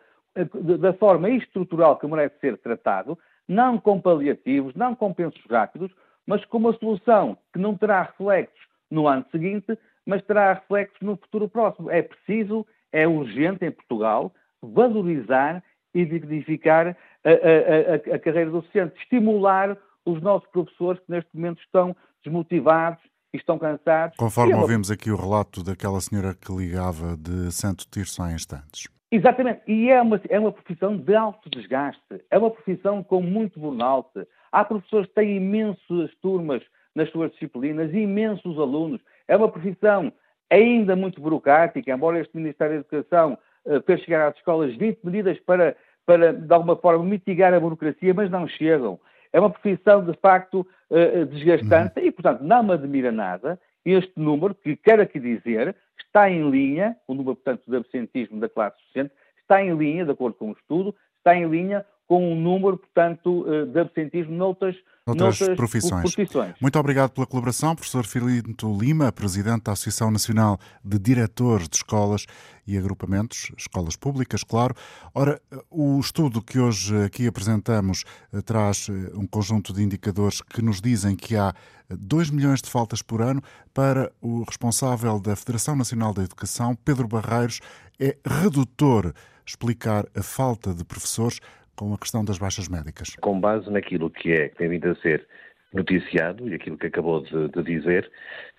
[0.79, 5.91] da forma estrutural que merece ser tratado, não com paliativos, não com pensos rápidos,
[6.27, 8.59] mas com uma solução que não terá reflexos
[8.91, 11.91] no ano seguinte, mas terá reflexos no futuro próximo.
[11.91, 15.63] É preciso, é urgente em Portugal, valorizar
[15.95, 21.61] e dignificar a, a, a, a carreira docente, estimular os nossos professores que neste momento
[21.63, 24.17] estão desmotivados e estão cansados.
[24.17, 28.94] Conforme ouvimos aqui o relato daquela senhora que ligava de Santo Tirso há instantes.
[29.15, 33.61] Exatamente, e é uma, é uma profissão de alto desgaste, é uma profissão com muito
[33.61, 34.11] burnout.
[34.51, 36.65] Há professores que têm imensas turmas
[36.97, 39.01] nas suas disciplinas, imensos alunos.
[39.29, 40.13] É uma profissão
[40.51, 45.39] ainda muito burocrática, embora este Ministério da Educação uh, fez chegar às escolas 20 medidas
[45.39, 48.99] para, para, de alguma forma, mitigar a burocracia, mas não chegam.
[49.33, 52.07] É uma profissão, de facto, uh, desgastante uhum.
[52.07, 56.97] e, portanto, não me admira nada este número, que quero aqui dizer, está em linha,
[57.07, 60.53] o número, portanto, de absentismo da classe docente, está em linha, de acordo com o
[60.53, 66.15] estudo, está em linha com um número, portanto, eh, de absentismo noutras, noutras, noutras profissões.
[66.15, 66.55] profissões.
[66.61, 72.27] Muito obrigado pela colaboração, professor Filinto Lima, presidente da Associação Nacional de Diretores de Escolas
[72.67, 74.75] e Agrupamentos, escolas públicas, claro.
[75.15, 75.41] Ora,
[75.71, 80.83] o estudo que hoje aqui apresentamos eh, traz eh, um conjunto de indicadores que nos
[80.83, 81.55] dizem que há
[81.89, 83.43] 2 milhões de faltas por ano.
[83.73, 87.61] Para o responsável da Federação Nacional da Educação, Pedro Barreiros,
[87.99, 89.13] é redutor
[89.47, 91.41] explicar a falta de professores
[91.77, 93.17] com a questão das baixas médicas?
[93.21, 95.27] Com base naquilo que é, que tem vindo a ser
[95.73, 98.11] noticiado e aquilo que acabou de, de dizer,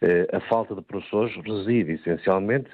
[0.01, 2.69] eh, a falta de professores reside essencialmente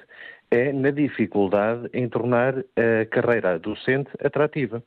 [0.52, 4.82] é na dificuldade em tornar a carreira docente atrativa.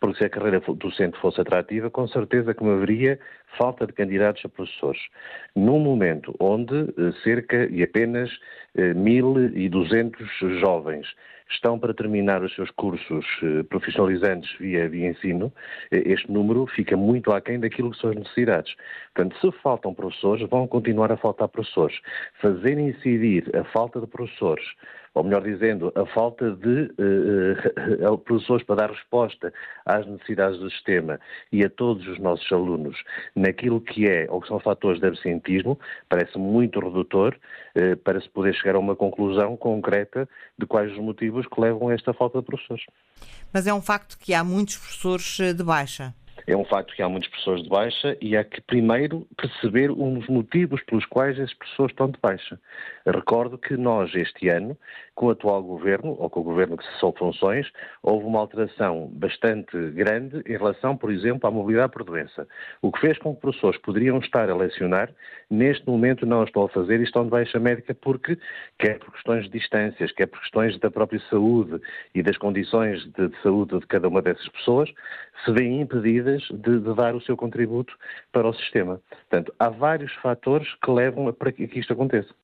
[0.00, 3.20] Porque se a carreira docente fosse atrativa, com certeza que não haveria
[3.58, 5.02] falta de candidatos a professores.
[5.54, 8.30] Num momento onde eh, cerca e apenas
[8.74, 11.06] 1.200 eh, jovens
[11.50, 15.52] estão para terminar os seus cursos eh, profissionalizantes via, via ensino,
[15.90, 18.74] este número fica muito aquém daquilo que são as necessidades.
[19.14, 21.98] Portanto, se faltam professores, vão continuar a faltar professores.
[22.40, 24.64] Fazer incidir a falta de professores
[25.14, 26.92] ou melhor dizendo, a falta de
[28.04, 29.52] uh, professores para dar resposta
[29.84, 31.18] às necessidades do sistema
[31.50, 32.96] e a todos os nossos alunos
[33.34, 37.36] naquilo que é ou que são fatores de absentismo, parece muito redutor
[37.76, 41.88] uh, para se poder chegar a uma conclusão concreta de quais os motivos que levam
[41.88, 42.84] a esta falta de professores.
[43.52, 46.14] Mas é um facto que há muitos professores de baixa.
[46.46, 50.26] É um facto que há muitas pessoas de baixa e há que primeiro perceber os
[50.28, 52.58] motivos pelos quais essas pessoas estão de baixa.
[53.06, 54.76] Recordo que nós, este ano,
[55.14, 57.70] com o atual governo, ou com o governo que cessou funções,
[58.02, 62.46] houve uma alteração bastante grande em relação, por exemplo, à mobilidade por doença.
[62.80, 65.10] O que fez com que professores poderiam estar a lecionar,
[65.50, 68.38] neste momento não estão a fazer e estão de baixa médica porque,
[68.78, 71.80] quer por questões de distâncias, quer por questões da própria saúde
[72.14, 74.90] e das condições de, de saúde de cada uma dessas pessoas,
[75.44, 77.96] se veem impedidas de, de, dar o seu contributo
[78.32, 79.00] para o sistema.
[79.08, 82.34] Portanto, há vários fatores que levam a para que isto aconteça.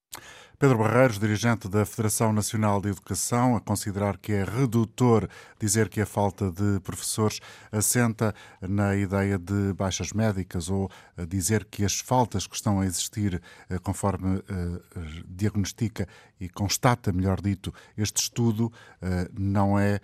[0.58, 5.28] Pedro Barreiros, dirigente da Federação Nacional de Educação, a considerar que é redutor
[5.60, 10.90] dizer que a falta de professores assenta na ideia de baixas médicas ou
[11.28, 16.08] dizer que as faltas que estão a existir, eh, conforme eh, diagnostica
[16.40, 18.72] e constata, melhor dito, este estudo,
[19.02, 20.00] eh, não é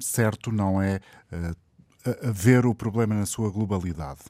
[0.00, 0.98] certo, não é
[2.04, 4.20] a ver o problema na sua globalidade.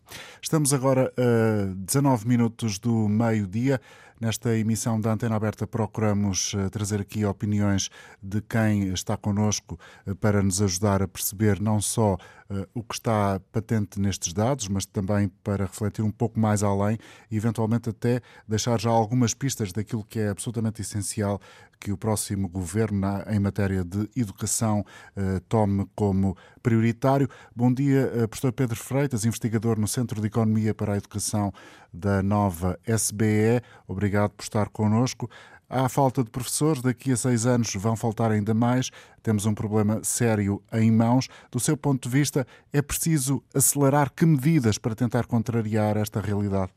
[0.40, 3.80] Estamos agora a 19 minutos do meio-dia.
[4.20, 7.90] Nesta emissão da Antena Aberta procuramos eh, trazer aqui opiniões
[8.22, 12.16] de quem está connosco eh, para nos ajudar a perceber não só
[12.50, 16.98] uh, o que está patente nestes dados, mas também para refletir um pouco mais além
[17.30, 21.40] e eventualmente até deixar já algumas pistas daquilo que é absolutamente essencial
[21.80, 27.28] que o próximo governo em matéria de educação uh, tome como prioritário.
[27.54, 31.52] Bom dia, uh, professor Pedro Freitas, investigador no Centro de Economia para a Educação
[31.92, 33.60] da nova SBE.
[33.86, 35.28] Obrigado por estar connosco.
[35.68, 38.90] Há falta de professores, daqui a seis anos vão faltar ainda mais.
[39.22, 41.28] Temos um problema sério em mãos.
[41.50, 46.72] Do seu ponto de vista, é preciso acelerar que medidas para tentar contrariar esta realidade?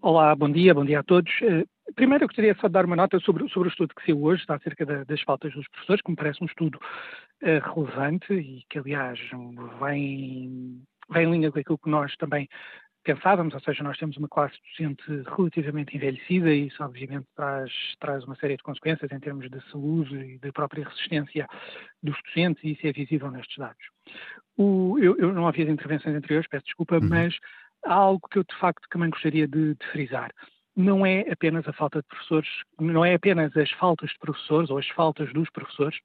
[0.00, 1.30] Olá, bom dia, bom dia a todos.
[1.42, 4.22] Eh, primeiro, eu gostaria só de dar uma nota sobre, sobre o estudo que saiu
[4.22, 6.78] hoje, acerca da, das faltas dos professores, que me parece um estudo
[7.42, 9.18] uh, relevante e que, aliás,
[9.78, 12.48] vem, vem em linha com aquilo que nós também
[13.02, 15.02] pensávamos, ou seja, nós temos uma classe docente
[15.36, 20.16] relativamente envelhecida e isso obviamente traz, traz uma série de consequências em termos de saúde
[20.16, 21.46] e de própria resistência
[22.02, 23.84] dos docentes e isso é visível nestes dados.
[24.56, 27.08] O, eu, eu, não ouvi as intervenções anteriores, peço desculpa, uhum.
[27.08, 27.34] mas
[27.84, 30.30] há algo que eu de facto também gostaria de, de frisar
[30.76, 32.48] não é apenas a falta de professores,
[32.80, 35.98] não é apenas as faltas de professores ou as faltas dos professores,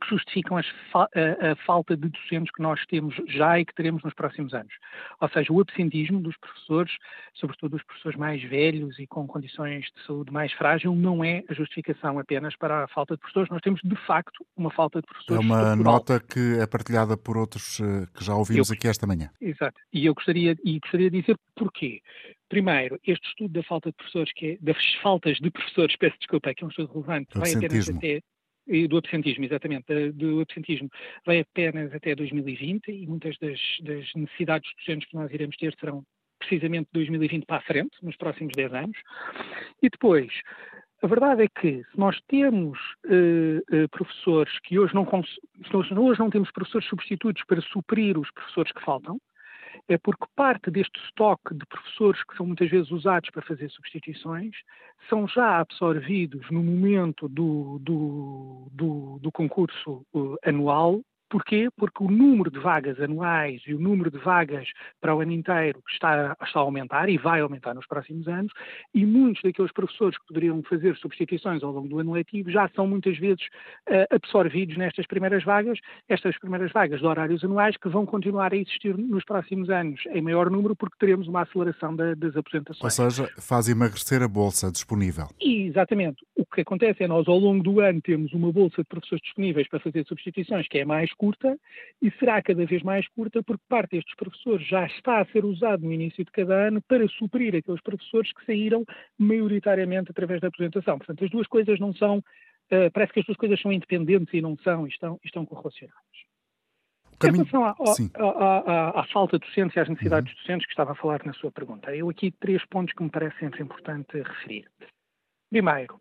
[0.00, 0.60] que justificam
[0.92, 4.54] fa a, a, falta de docentes que nós temos já e que teremos nos próximos
[4.54, 4.72] anos.
[5.20, 6.92] Ou seja, o absentismo dos professores,
[7.34, 11.54] sobretudo dos professores mais velhos e com condições de saúde mais frágil, não é a
[11.54, 13.50] justificação apenas para a falta de professores.
[13.50, 15.42] Nós temos, de facto, uma falta de professores.
[15.42, 15.92] É uma estrutural.
[15.92, 19.30] nota que é partilhada por outros eh, que já ouvimos eu, aqui esta manhã.
[19.40, 19.78] Exato.
[19.92, 22.00] E eu gostaria, e gostaria de dizer porquê.
[22.48, 26.54] Primeiro, este estudo da falta de professores, que é, das faltas de professores, peço desculpa,
[26.54, 28.22] que é um estudo relevante, vai apenas até
[28.66, 30.90] e do absentismo, exatamente, do absentismo,
[31.24, 36.04] vai apenas até 2020 e muitas das, das necessidades docentes que nós iremos ter serão
[36.38, 38.98] precisamente 2020 para a frente, nos próximos 10 anos.
[39.82, 40.30] E depois,
[41.02, 46.30] a verdade é que se nós temos uh, uh, professores que hoje não, hoje não
[46.30, 49.18] temos professores substitutos para suprir os professores que faltam,
[49.88, 54.54] é porque parte deste estoque de professores que são muitas vezes usados para fazer substituições
[55.08, 61.68] são já absorvidos no momento do, do, do, do concurso uh, anual Porquê?
[61.76, 64.68] Porque o número de vagas anuais e o número de vagas
[65.00, 68.52] para o ano inteiro está, está a aumentar e vai aumentar nos próximos anos,
[68.94, 72.86] e muitos daqueles professores que poderiam fazer substituições ao longo do ano letivo já são
[72.86, 73.42] muitas vezes
[73.88, 78.56] uh, absorvidos nestas primeiras vagas, estas primeiras vagas de horários anuais que vão continuar a
[78.56, 82.98] existir nos próximos anos em maior número porque teremos uma aceleração da, das apresentações.
[82.98, 85.26] Ou seja, faz emagrecer a bolsa disponível.
[85.40, 86.24] E, exatamente.
[86.36, 89.68] O que acontece é nós ao longo do ano temos uma bolsa de professores disponíveis
[89.68, 91.58] para fazer substituições que é mais curta
[92.00, 95.84] e será cada vez mais curta porque parte destes professores já está a ser usado
[95.84, 98.84] no início de cada ano para suprir aqueles professores que saíram
[99.18, 100.98] maioritariamente através da apresentação.
[100.98, 104.40] Portanto, as duas coisas não são, uh, parece que as duas coisas são independentes e
[104.40, 105.96] não são, e estão, estão correlacionadas.
[107.18, 107.44] Caminho...
[107.44, 107.74] Em relação à,
[108.14, 110.38] à, à, à, falta de docentes e às necessidades uhum.
[110.38, 113.38] docentes que estava a falar na sua pergunta, eu aqui três pontos que me parece
[113.38, 114.70] sempre importante referir.
[115.50, 116.00] Primeiro,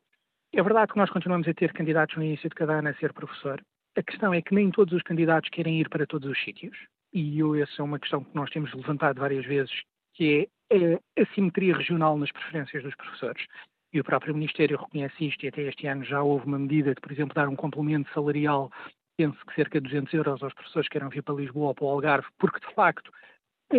[0.54, 3.13] é verdade que nós continuamos a ter candidatos no início de cada ano a ser
[3.13, 3.63] professor,
[3.95, 6.77] a questão é que nem todos os candidatos querem ir para todos os sítios,
[7.13, 9.73] e essa é uma questão que nós temos levantado várias vezes,
[10.13, 13.45] que é a assimetria regional nas preferências dos professores.
[13.93, 16.99] E o próprio Ministério reconhece isto, e até este ano já houve uma medida de,
[16.99, 18.69] por exemplo, dar um complemento salarial,
[19.17, 21.86] penso que cerca de 200 euros aos professores que queiram vir para Lisboa ou para
[21.86, 23.10] o Algarve, porque de facto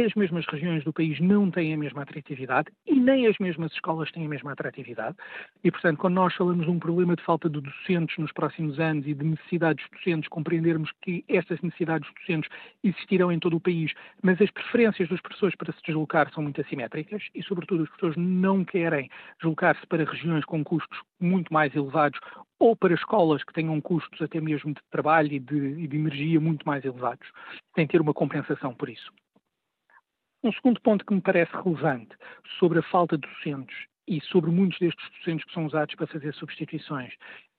[0.05, 4.11] as mesmas regiões do país não têm a mesma atratividade e nem as mesmas escolas
[4.11, 5.17] têm a mesma atratividade.
[5.63, 9.07] E, portanto, quando nós falamos de um problema de falta de docentes nos próximos anos
[9.07, 12.51] e de necessidades docentes, compreendermos que estas necessidades docentes
[12.83, 16.61] existirão em todo o país, mas as preferências dos professores para se deslocar são muito
[16.61, 22.19] assimétricas e, sobretudo, os professores não querem deslocar-se para regiões com custos muito mais elevados
[22.59, 26.41] ou para escolas que tenham custos até mesmo de trabalho e de, e de energia
[26.41, 27.29] muito mais elevados.
[27.75, 29.13] Tem que ter uma compensação por isso.
[30.43, 32.15] Um segundo ponto que me parece relevante
[32.59, 33.77] sobre a falta de docentes
[34.09, 37.13] e sobre muitos destes docentes que são usados para fazer substituições.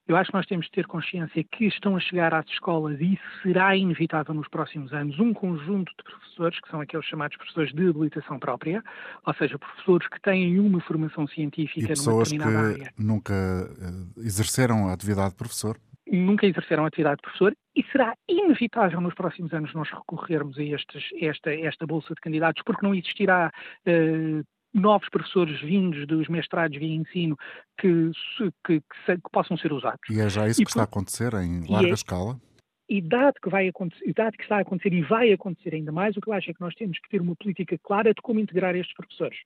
[0.07, 3.15] Eu acho que nós temos de ter consciência que estão a chegar às escolas e
[3.15, 7.73] isso será inevitável nos próximos anos um conjunto de professores, que são aqueles chamados professores
[7.73, 8.81] de habilitação própria,
[9.25, 12.93] ou seja, professores que têm uma formação científica e numa determinada área.
[12.95, 15.77] que nunca eh, exerceram a atividade de professor
[16.11, 20.63] nunca exerceram a atividade de professor e será inevitável nos próximos anos nós recorrermos a
[20.63, 23.51] estes, esta, esta bolsa de candidatos, porque não existirá
[23.87, 24.43] uh,
[24.73, 27.37] novos professores vindos dos mestrados via ensino
[27.79, 28.81] que, que, que,
[29.15, 30.01] que, possam ser usados.
[30.09, 30.79] E é já isso e que por...
[30.79, 32.39] está a acontecer em larga é, escala?
[32.89, 36.21] E dado que, vai acontecer, que está a acontecer e vai acontecer ainda mais, o
[36.21, 38.75] que eu acho é que nós temos que ter uma política clara de como integrar
[38.75, 39.37] estes professores.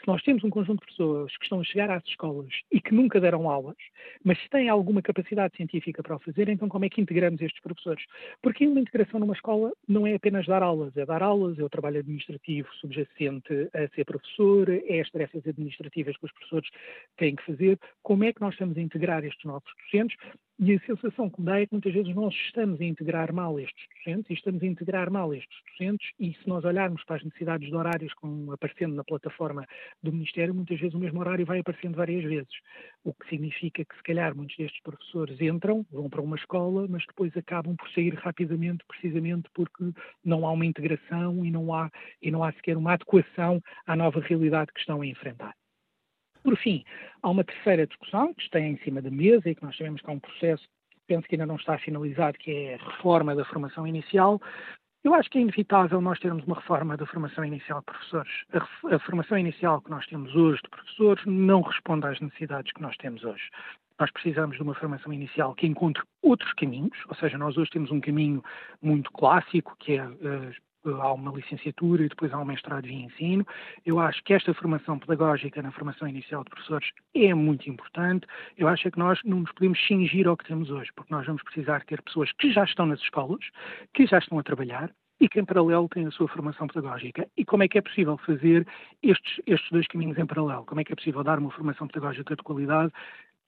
[0.00, 2.94] Se nós temos um conjunto de pessoas que estão a chegar às escolas e que
[2.94, 3.76] nunca deram aulas,
[4.24, 8.04] mas têm alguma capacidade científica para o fazer, então como é que integramos estes professores?
[8.42, 11.70] Porque uma integração numa escola não é apenas dar aulas, é dar aulas, é o
[11.70, 16.68] trabalho administrativo subjacente a ser professor, é as tarefas administrativas que os professores
[17.16, 17.78] têm que fazer.
[18.02, 20.16] Como é que nós estamos a integrar estes novos docentes?
[20.60, 23.60] E a sensação que me dá é que muitas vezes nós estamos a integrar mal
[23.60, 27.22] estes docentes e estamos a integrar mal estes docentes e se nós olharmos para as
[27.22, 29.64] necessidades de horários como aparecendo na plataforma
[30.02, 32.50] do Ministério, muitas vezes o mesmo horário vai aparecendo várias vezes,
[33.04, 37.06] o que significa que se calhar muitos destes professores entram, vão para uma escola, mas
[37.06, 39.92] depois acabam por sair rapidamente precisamente porque
[40.24, 41.88] não há uma integração e não há,
[42.20, 45.54] e não há sequer uma adequação à nova realidade que estão a enfrentar.
[46.48, 46.82] Por fim,
[47.22, 50.08] há uma terceira discussão que está em cima da mesa e que nós sabemos que
[50.08, 50.66] é um processo,
[51.06, 54.40] penso que ainda não está finalizado, que é a reforma da formação inicial.
[55.04, 58.32] Eu acho que é inevitável nós termos uma reforma da formação inicial de professores.
[58.54, 62.80] A, a formação inicial que nós temos hoje de professores não responde às necessidades que
[62.80, 63.50] nós temos hoje.
[64.00, 67.90] Nós precisamos de uma formação inicial que encontre outros caminhos, ou seja, nós hoje temos
[67.90, 68.42] um caminho
[68.80, 73.46] muito clássico, que é uh, há uma licenciatura e depois há um mestrado em ensino.
[73.84, 78.26] Eu acho que esta formação pedagógica na formação inicial de professores é muito importante.
[78.56, 81.42] Eu acho que nós não nos podemos cingir ao que temos hoje, porque nós vamos
[81.42, 83.44] precisar ter pessoas que já estão nas escolas,
[83.94, 87.28] que já estão a trabalhar, e que em paralelo têm a sua formação pedagógica.
[87.36, 88.66] E como é que é possível fazer
[89.02, 90.64] estes, estes dois caminhos em paralelo?
[90.64, 92.92] Como é que é possível dar uma formação pedagógica de qualidade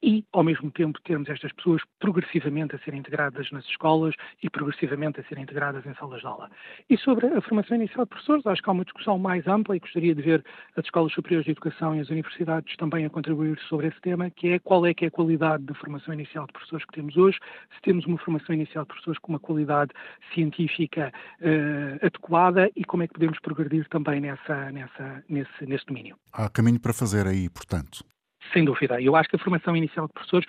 [0.03, 5.21] e, ao mesmo tempo, termos estas pessoas progressivamente a serem integradas nas escolas e progressivamente
[5.21, 6.51] a serem integradas em salas de aula.
[6.89, 9.81] E sobre a formação inicial de professores, acho que há uma discussão mais ampla e
[9.81, 10.45] gostaria de ver
[10.77, 14.49] as escolas superiores de educação e as universidades também a contribuir sobre esse tema, que
[14.49, 17.39] é qual é que é a qualidade da formação inicial de professores que temos hoje,
[17.75, 19.93] se temos uma formação inicial de professores com uma qualidade
[20.35, 26.17] científica uh, adequada e como é que podemos progredir também nessa, nessa, nesse, nesse domínio.
[26.33, 28.05] Há caminho para fazer aí, portanto.
[28.53, 29.01] Sem dúvida.
[29.01, 30.47] Eu acho que a formação inicial de professores,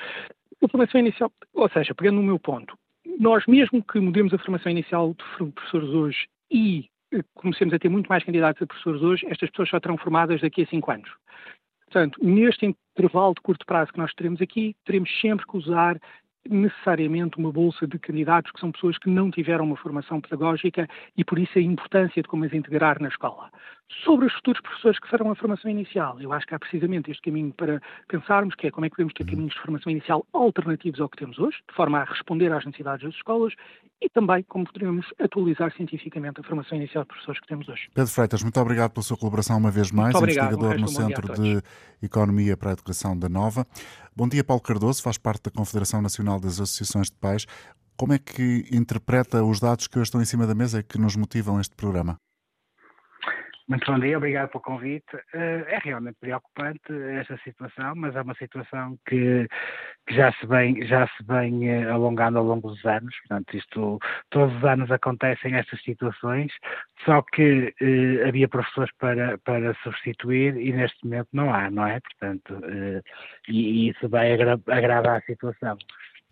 [0.63, 2.77] a formação inicial, ou seja, pegando no meu ponto,
[3.19, 7.89] nós mesmo que mudemos a formação inicial de professores hoje e eh, comecemos a ter
[7.89, 11.09] muito mais candidatos a professores hoje, estas pessoas só terão formadas daqui a cinco anos.
[11.85, 15.99] Portanto, neste intervalo de curto prazo que nós teremos aqui, teremos sempre que usar
[16.49, 21.23] necessariamente uma bolsa de candidatos que são pessoas que não tiveram uma formação pedagógica e
[21.23, 23.51] por isso a importância de como as integrar na escola.
[24.03, 27.21] Sobre os futuros professores que farão a formação inicial, eu acho que há precisamente este
[27.21, 30.99] caminho para pensarmos, que é como é que podemos ter caminhos de formação inicial alternativos
[30.99, 33.53] ao que temos hoje, de forma a responder às necessidades das escolas
[34.01, 37.89] e também como poderíamos atualizar cientificamente a formação inicial de professores que temos hoje.
[37.93, 41.61] Pedro Freitas, muito obrigado pela sua colaboração uma vez mais, investigador no Centro de
[42.01, 43.67] Economia para a Educação da Nova.
[44.15, 47.45] Bom dia, Paulo Cardoso, faz parte da Confederação Nacional das Associações de Pais.
[47.95, 50.97] Como é que interpreta os dados que hoje estão em cima da mesa e que
[50.97, 52.17] nos motivam este programa?
[53.71, 55.15] Muito bom dia, obrigado pelo convite.
[55.33, 59.47] Eh, é realmente preocupante esta situação, mas é uma situação que,
[60.05, 63.15] que já se vem, já se vem eh, alongando ao longo dos anos.
[63.19, 63.97] Portanto, isto
[64.29, 66.51] todos os anos acontecem estas situações,
[67.05, 72.01] só que eh, havia professores para, para substituir e neste momento não há, não é?
[72.01, 73.01] Portanto, eh,
[73.47, 75.77] e, e, isso vai agra agravar a situação.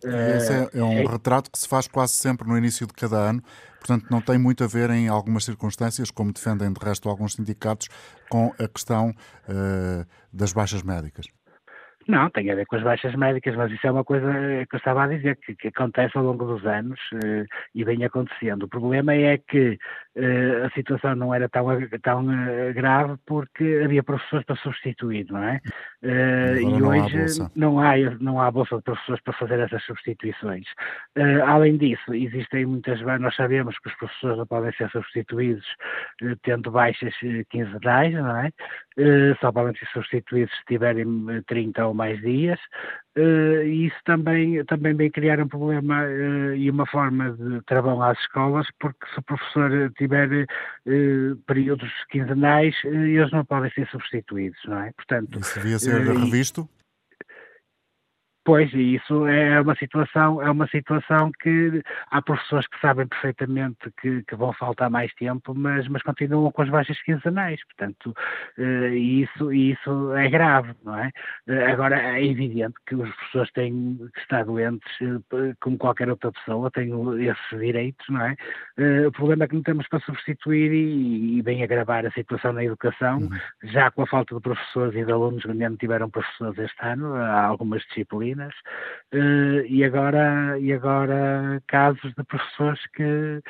[0.04, 1.06] Esse é, é um é...
[1.06, 3.43] retrato que se faz quase sempre no início de cada ano,
[3.80, 7.88] portanto não tem muito a ver em algumas circunstâncias, como defendem de resto alguns sindicatos,
[8.30, 11.26] com a questão uh, das baixas médicas.
[12.10, 14.26] Não, tem a ver com as baixas médicas, mas isso é uma coisa
[14.68, 17.45] que eu estava a dizer, que, que acontece ao longo dos anos eh,
[17.76, 18.64] e vem acontecendo.
[18.64, 19.78] O problema é que
[20.16, 21.68] eh, a situação não era tão,
[22.01, 25.62] tão eh, grave porque havia professores para substituir, não é?
[26.01, 30.66] e não hoje há não, há, não há bolsa de professores para fazer essas substituições.
[31.45, 35.66] além disso, existem muitas, nós sabemos que os professores não podem ser substituídos
[36.41, 37.14] tendo baixas
[37.49, 38.51] quinzenais, não é?
[39.39, 41.06] Só podem ser substituídos se tiverem
[41.47, 42.60] 30 ou mais dias,
[43.16, 48.18] e isso também, também vem criar um problema uh, e uma forma de travão às
[48.20, 50.47] escolas, porque se o professor tiver
[51.45, 54.91] períodos quinzenais, eles não podem ser substituídos, não é?
[54.93, 56.68] Portanto, isso devia ser revisto?
[58.46, 63.92] Pois, e isso é uma situação, é uma situação que há professores que sabem perfeitamente
[64.02, 68.16] que, que vão faltar mais tempo, mas, mas continuam com as baixas quinzenais, portanto,
[68.58, 71.12] uh, isso, isso é grave, não é?
[71.48, 76.32] Uh, agora, é evidente que os professores têm que estar doentes, uh, como qualquer outra
[76.32, 78.36] pessoa, têm esses direitos, não é?
[79.06, 82.64] o problema é que não temos para substituir e, e vem agravar a situação na
[82.64, 83.30] educação, uhum.
[83.64, 87.44] já com a falta de professores e de alunos, não tiveram professores este ano, há
[87.44, 93.42] algumas disciplinas, uh, e, agora, e agora casos de professores que,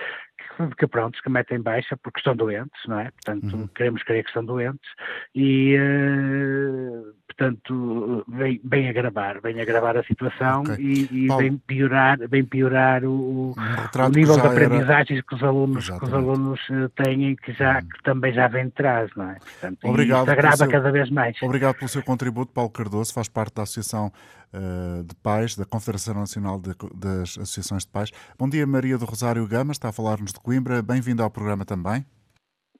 [0.58, 3.12] que, que pronto, que metem baixa porque estão doentes, não é?
[3.12, 3.68] Portanto, uhum.
[3.68, 4.90] queremos crer que estão doentes
[5.36, 10.76] e, uh, portanto, vem, vem agravar, vem agravar a situação okay.
[10.78, 15.24] e, e vem piorar, vem piorar o, um o nível de aprendizagens era...
[15.24, 17.88] que os alunos, que os alunos eh, têm que já, uhum.
[17.88, 19.36] que também já vem de trás, não é?
[19.36, 20.70] Portanto, Obrigado isso agrava seu...
[20.70, 21.42] cada vez mais.
[21.42, 24.12] Obrigado pelo seu contributo, Paulo Cardoso, faz parte da Associação
[24.54, 28.12] uh, de Pais, da Confederação Nacional de, das Associações de Pais.
[28.38, 30.82] Bom dia, Maria do Rosário Gama, está a falar-nos de Coimbra.
[30.82, 32.06] Bem-vindo ao programa também.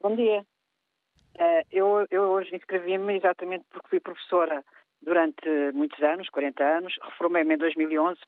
[0.02, 0.46] Bom dia.
[1.36, 4.64] Uh, eu, eu hoje inscrevi-me exatamente porque fui professora
[5.02, 8.20] durante muitos anos, 40 anos, reformei-me em 2011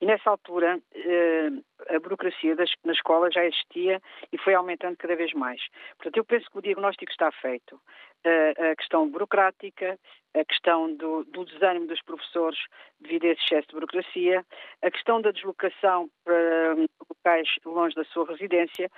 [0.00, 4.00] e nessa altura uh, a burocracia das, na escola já existia
[4.32, 5.60] e foi aumentando cada vez mais.
[5.96, 7.76] Portanto, eu penso que o diagnóstico está feito.
[8.26, 9.98] Uh, a questão burocrática,
[10.34, 12.58] a questão do, do, desânimo dos professores
[13.00, 14.44] devido a esse excesso de burocracia,
[14.82, 16.74] a questão da deslocação para
[17.08, 18.90] locais longe da sua residência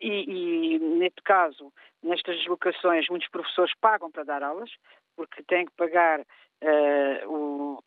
[0.00, 4.70] e, e, neste caso, nestas deslocações, muitos professores pagam para dar aulas,
[5.18, 7.82] porque têm que pagar uh, o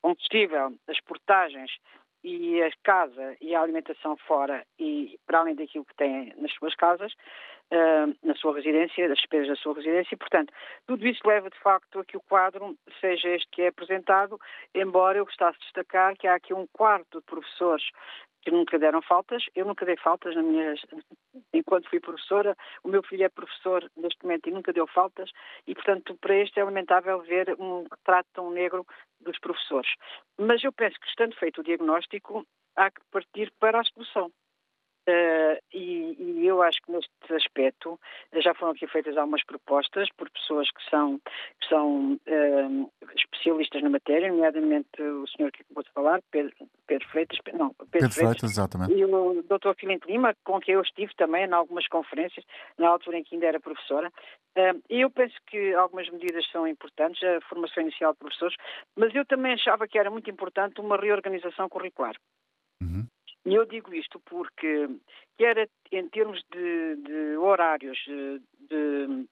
[0.00, 1.70] combustível, as portagens
[2.24, 6.74] e a casa e a alimentação fora e para além daquilo que têm nas suas
[6.74, 10.50] casas, uh, na sua residência, das despesas da sua residência, portanto,
[10.86, 14.40] tudo isso leva de facto a que o quadro seja este que é apresentado,
[14.74, 17.84] embora eu gostasse de destacar que há aqui um quarto de professores
[18.42, 19.44] que nunca deram faltas.
[19.54, 20.74] Eu nunca dei faltas na minha,
[21.52, 22.56] enquanto fui professora.
[22.82, 25.30] O meu filho é professor neste momento e nunca deu faltas.
[25.66, 28.86] E, portanto, para este é lamentável ver um retrato tão negro
[29.20, 29.90] dos professores.
[30.38, 32.44] Mas eu penso que, estando feito o diagnóstico,
[32.76, 34.30] há que partir para a solução.
[35.08, 37.98] Uh, e, e, eu acho que neste aspecto
[38.34, 41.18] já foram aqui feitas algumas propostas por pessoas que são,
[41.60, 46.54] que são uh, especialistas na matéria, nomeadamente o senhor que acabou de falar, Pedro,
[46.86, 48.94] Pedro Freitas, não, Pedro, Pedro Freitas, Freitas, exatamente.
[48.94, 49.74] e o Dr.
[49.76, 52.44] Filinto Lima, com quem eu estive também em algumas conferências,
[52.78, 54.08] na altura em que ainda era professora.
[54.56, 58.54] Uh, e eu penso que algumas medidas são importantes, a formação inicial de professores,
[58.94, 62.14] mas eu também achava que era muito importante uma reorganização curricular.
[63.44, 64.88] E eu digo isto porque,
[65.36, 68.40] quer em termos de, de horários, de,
[68.70, 69.28] de,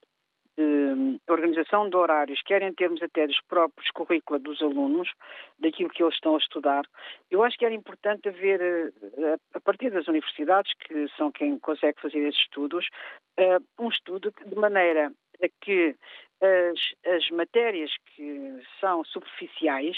[1.28, 5.08] organização de horários, quer em termos até dos próprios currículos dos alunos,
[5.58, 6.84] daquilo que eles estão a estudar,
[7.30, 12.00] eu acho que era importante haver, eh, a partir das universidades, que são quem consegue
[12.00, 12.86] fazer esses estudos,
[13.38, 15.96] eh, um estudo de maneira a que
[16.42, 19.96] as, as matérias que são superficiais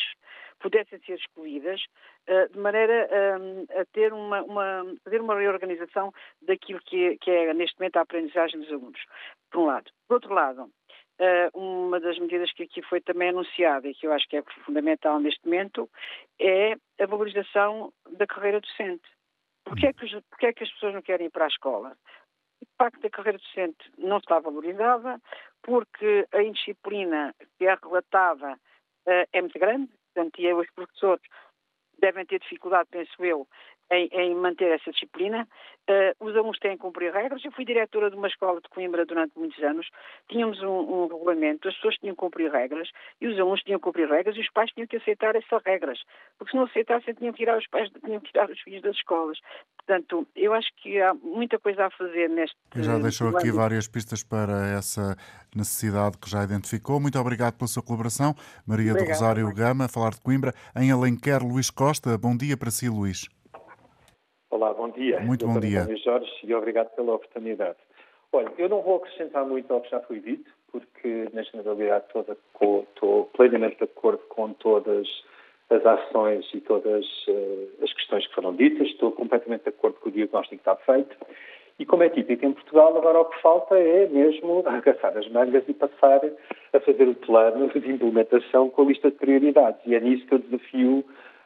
[0.62, 1.82] pudessem ser excluídas,
[2.28, 3.08] uh, de maneira
[3.40, 7.96] um, a ter uma, uma, fazer uma reorganização daquilo que é, que é, neste momento,
[7.96, 9.00] a aprendizagem dos alunos,
[9.50, 9.90] por um lado.
[10.06, 14.12] Por outro lado, uh, uma das medidas que aqui foi também anunciada e que eu
[14.12, 15.90] acho que é fundamental neste momento
[16.40, 19.08] é a valorização da carreira docente.
[19.64, 21.96] Porquê é que, os, porquê é que as pessoas não querem ir para a escola?
[22.60, 25.20] O facto da carreira docente não está valorizada,
[25.62, 31.22] porque a indisciplina que é relatada uh, é muito grande, portanto, e os professores
[31.98, 33.46] devem ter dificuldade, penso eu,
[33.92, 35.46] em, em manter essa disciplina.
[35.82, 37.44] Uh, os alunos têm que cumprir regras.
[37.44, 39.86] Eu fui diretora de uma escola de Coimbra durante muitos anos.
[40.28, 42.88] Tínhamos um, um, regulamento, as pessoas tinham que cumprir regras
[43.20, 45.98] e os alunos tinham que cumprir regras e os pais tinham que aceitar essas regras.
[46.38, 48.96] Porque se não aceitassem, tinham que tirar os pais, tinham que tirar os filhos das
[48.96, 49.38] escolas.
[49.76, 52.56] Portanto, eu acho que há muita coisa a fazer neste.
[52.76, 55.16] Já deixou aqui várias pistas para essa
[55.54, 57.00] necessidade que já identificou.
[57.00, 58.34] Muito obrigado pela sua colaboração.
[58.64, 60.54] Maria Obrigada, do Rosário Gama, falar de Coimbra.
[60.76, 62.16] Em Alenquer, Luís Costa.
[62.16, 63.28] Bom dia para si, Luís.
[64.52, 65.18] Olá, bom dia.
[65.18, 65.86] Muito bom dia.
[66.04, 67.78] Jorge, e obrigado pela oportunidade.
[68.30, 72.36] Olha, eu não vou acrescentar muito ao que já foi dito, porque na generalidade toda
[72.52, 75.08] estou plenamente de acordo com todas
[75.70, 80.10] as ações e todas uh, as questões que foram ditas, estou completamente de acordo com
[80.10, 81.16] o diagnóstico que está feito.
[81.78, 85.64] E como é típico em Portugal, agora o que falta é mesmo arregaçar as mangas
[85.66, 86.20] e passar
[86.74, 89.80] a fazer o plano de implementação com a lista de prioridades.
[89.86, 91.02] E é nisso que eu desafio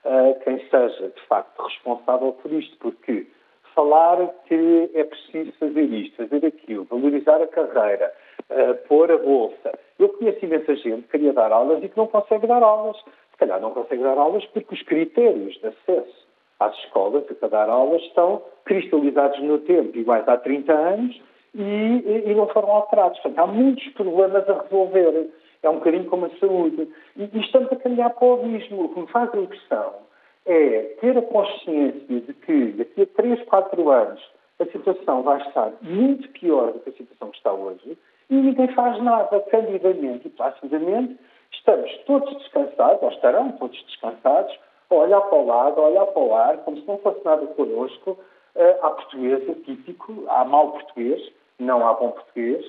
[0.07, 3.27] uh, quem seja, de facto, responsável por isto, porque
[3.75, 8.13] falar que é preciso fazer isto, fazer aquilo, valorizar a carreira,
[8.51, 9.79] uh, pôr a bolsa.
[9.99, 12.97] Eu conheço imensa gente que queria dar aulas e que não consegue dar aulas.
[13.33, 16.27] Se calhar não consegue dar aulas porque os critérios de acesso
[16.59, 21.21] às escolas para dar aulas estão cristalizados no tempo, iguais há 30 anos,
[21.55, 23.19] e, e não foram alterados.
[23.21, 25.31] Portanto, há muitos problemas a resolver
[25.67, 26.89] é um bocadinho como a saúde.
[27.17, 28.85] E, e estamos a caminhar para o abismo.
[28.85, 29.95] O que me faz a impressão
[30.47, 34.23] é ter a consciência de que daqui a 3, 4 anos
[34.59, 37.99] a situação vai estar muito pior do que a situação que está hoje
[38.31, 41.19] e ninguém faz nada candidamente e placidamente.
[41.53, 44.57] Estamos todos descansados, ou estarão todos descansados,
[44.91, 47.47] a olhar para o lado, a olhar para o ar, como se não fosse nada
[47.47, 48.19] connosco.
[48.55, 51.21] Eh, há portuguesa, típico, há mal português,
[51.59, 52.65] não há bom português,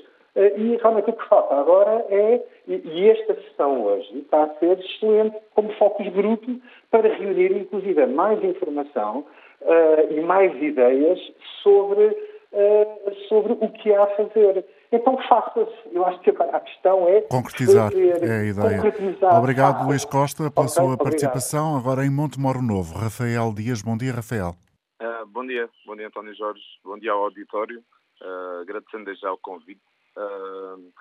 [0.58, 5.36] e realmente o que falta agora é, e esta sessão hoje está a ser excelente
[5.56, 6.60] como focus grupo
[6.92, 9.26] para reunir inclusive mais informação
[9.62, 11.20] uh, e mais ideias
[11.64, 14.66] sobre, uh, sobre o que há a fazer.
[14.92, 15.74] Então faça-se.
[15.92, 19.38] Eu acho que agora a questão é concretizar fazer, é a ideia.
[19.38, 21.04] Obrigado, Luís Costa, pela okay, sua obrigado.
[21.04, 21.78] participação.
[21.78, 23.82] Agora em Montemoro Novo, Rafael Dias.
[23.82, 24.56] Bom dia, Rafael.
[25.02, 26.62] Uh, bom dia, bom dia, António Jorge.
[26.84, 27.80] Bom dia ao auditório.
[28.22, 29.82] Uh, agradecendo já o convite
[30.18, 30.92] Uh,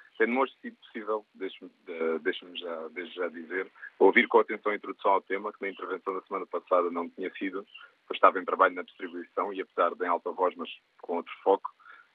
[0.40, 3.66] hoje sido possível, deixe-me uh, deixe já, já dizer,
[3.98, 7.30] ouvir com atenção a introdução ao tema, que na intervenção da semana passada não tinha
[7.38, 7.66] sido,
[8.06, 10.68] pois estava em trabalho na distribuição e apesar de em alta voz, mas
[11.00, 11.70] com outro foco,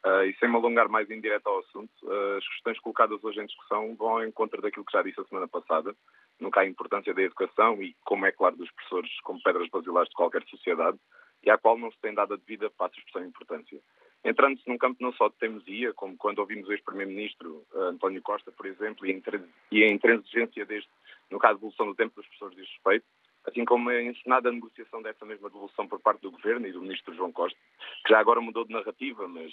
[0.05, 3.39] uh, e sem me alongar mais em direto ao assunto, uh, as questões colocadas hoje
[3.39, 5.95] em discussão vão ao encontro daquilo que já disse a semana passada,
[6.39, 10.15] nunca há importância da educação e, como é claro, dos professores como pedras basilares de
[10.15, 10.99] qualquer sociedade,
[11.43, 13.81] e à qual não se tem dado a devida, passo expressão importância
[14.23, 18.51] entrando-se num campo não só de teimosia, como quando ouvimos o ex-primeiro-ministro uh, António Costa,
[18.51, 20.89] por exemplo, e, a intransigência deste,
[21.29, 23.05] no caso, de devolução do tempo das pessoas diz respeito,
[23.45, 27.13] assim como a encenada negociação dessa mesma devolução por parte do Governo e do Ministro
[27.15, 27.57] João Costa,
[28.05, 29.51] que já agora mudou de narrativa, mas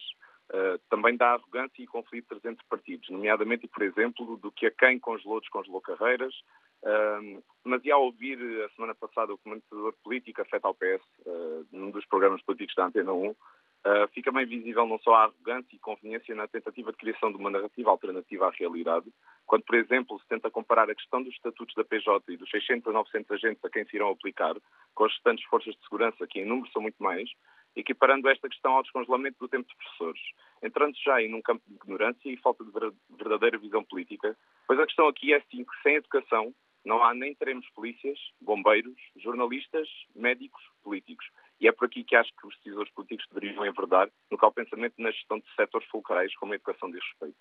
[0.50, 4.98] uh, também dá arrogância e conflitos entre partidos, nomeadamente, por exemplo, do que a quem
[4.98, 6.34] congelou, descongelou carreiras,
[6.82, 11.66] uh, mas e ao ouvir a semana passada o comentador político afeta ao PS, uh,
[11.72, 13.34] num dos programas políticos da Antena 1,
[13.88, 17.38] Uh, fica bem visível não só a arrogância e conveniência na tentativa de criação de
[17.38, 19.06] uma narrativa alternativa à realidade,
[19.46, 22.86] quando, por exemplo, se tenta comparar a questão dos estatutos da PJ e dos 600
[22.86, 24.54] a 900 agentes a quem se irão aplicar
[24.94, 27.30] com as restantes forças de segurança, que em número são muito mais,
[27.74, 30.20] equiparando esta questão ao descongelamento do tempo de professores,
[30.62, 32.70] entrando já aí num campo de ignorância e falta de
[33.16, 34.36] verdadeira visão política,
[34.66, 36.52] pois a questão aqui é sim que sem educação
[36.84, 41.26] não há nem teremos polícias, bombeiros, jornalistas, médicos, políticos.
[41.60, 44.52] E é por aqui que acho que os decisores políticos deveriam enverdar no que ao
[44.52, 47.36] pensamento na gestão de setores fulcrais como a educação de respeito.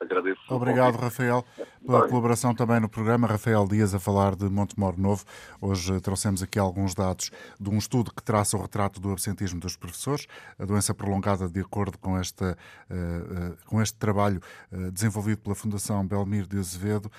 [0.00, 0.40] Agradeço.
[0.50, 1.44] Obrigado, Rafael,
[1.84, 2.10] pela Bem.
[2.10, 3.26] colaboração também no programa.
[3.26, 5.24] Rafael Dias a falar de Montemor Novo.
[5.60, 9.74] Hoje trouxemos aqui alguns dados de um estudo que traça o retrato do absentismo dos
[9.76, 10.26] professores,
[10.58, 12.58] a doença prolongada de acordo com, esta,
[12.90, 14.40] uh, uh, com este trabalho
[14.70, 17.10] uh, desenvolvido pela Fundação Belmir de Azevedo,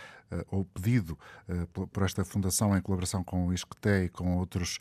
[0.52, 1.18] ou pedido
[1.94, 4.78] por esta fundação em colaboração com o ISCTE e com outros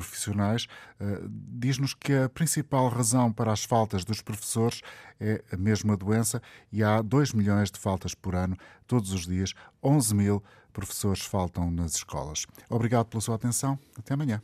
[0.00, 0.66] profissionais,
[1.00, 4.80] eh, diz-nos que a principal razão para as faltas dos professores
[5.20, 9.54] é a mesma doença e há 2 milhões de faltas por ano, todos os dias,
[9.82, 12.46] 11 mil professores faltam nas escolas.
[12.68, 13.78] Obrigado pela sua atenção.
[13.98, 14.42] Até amanhã.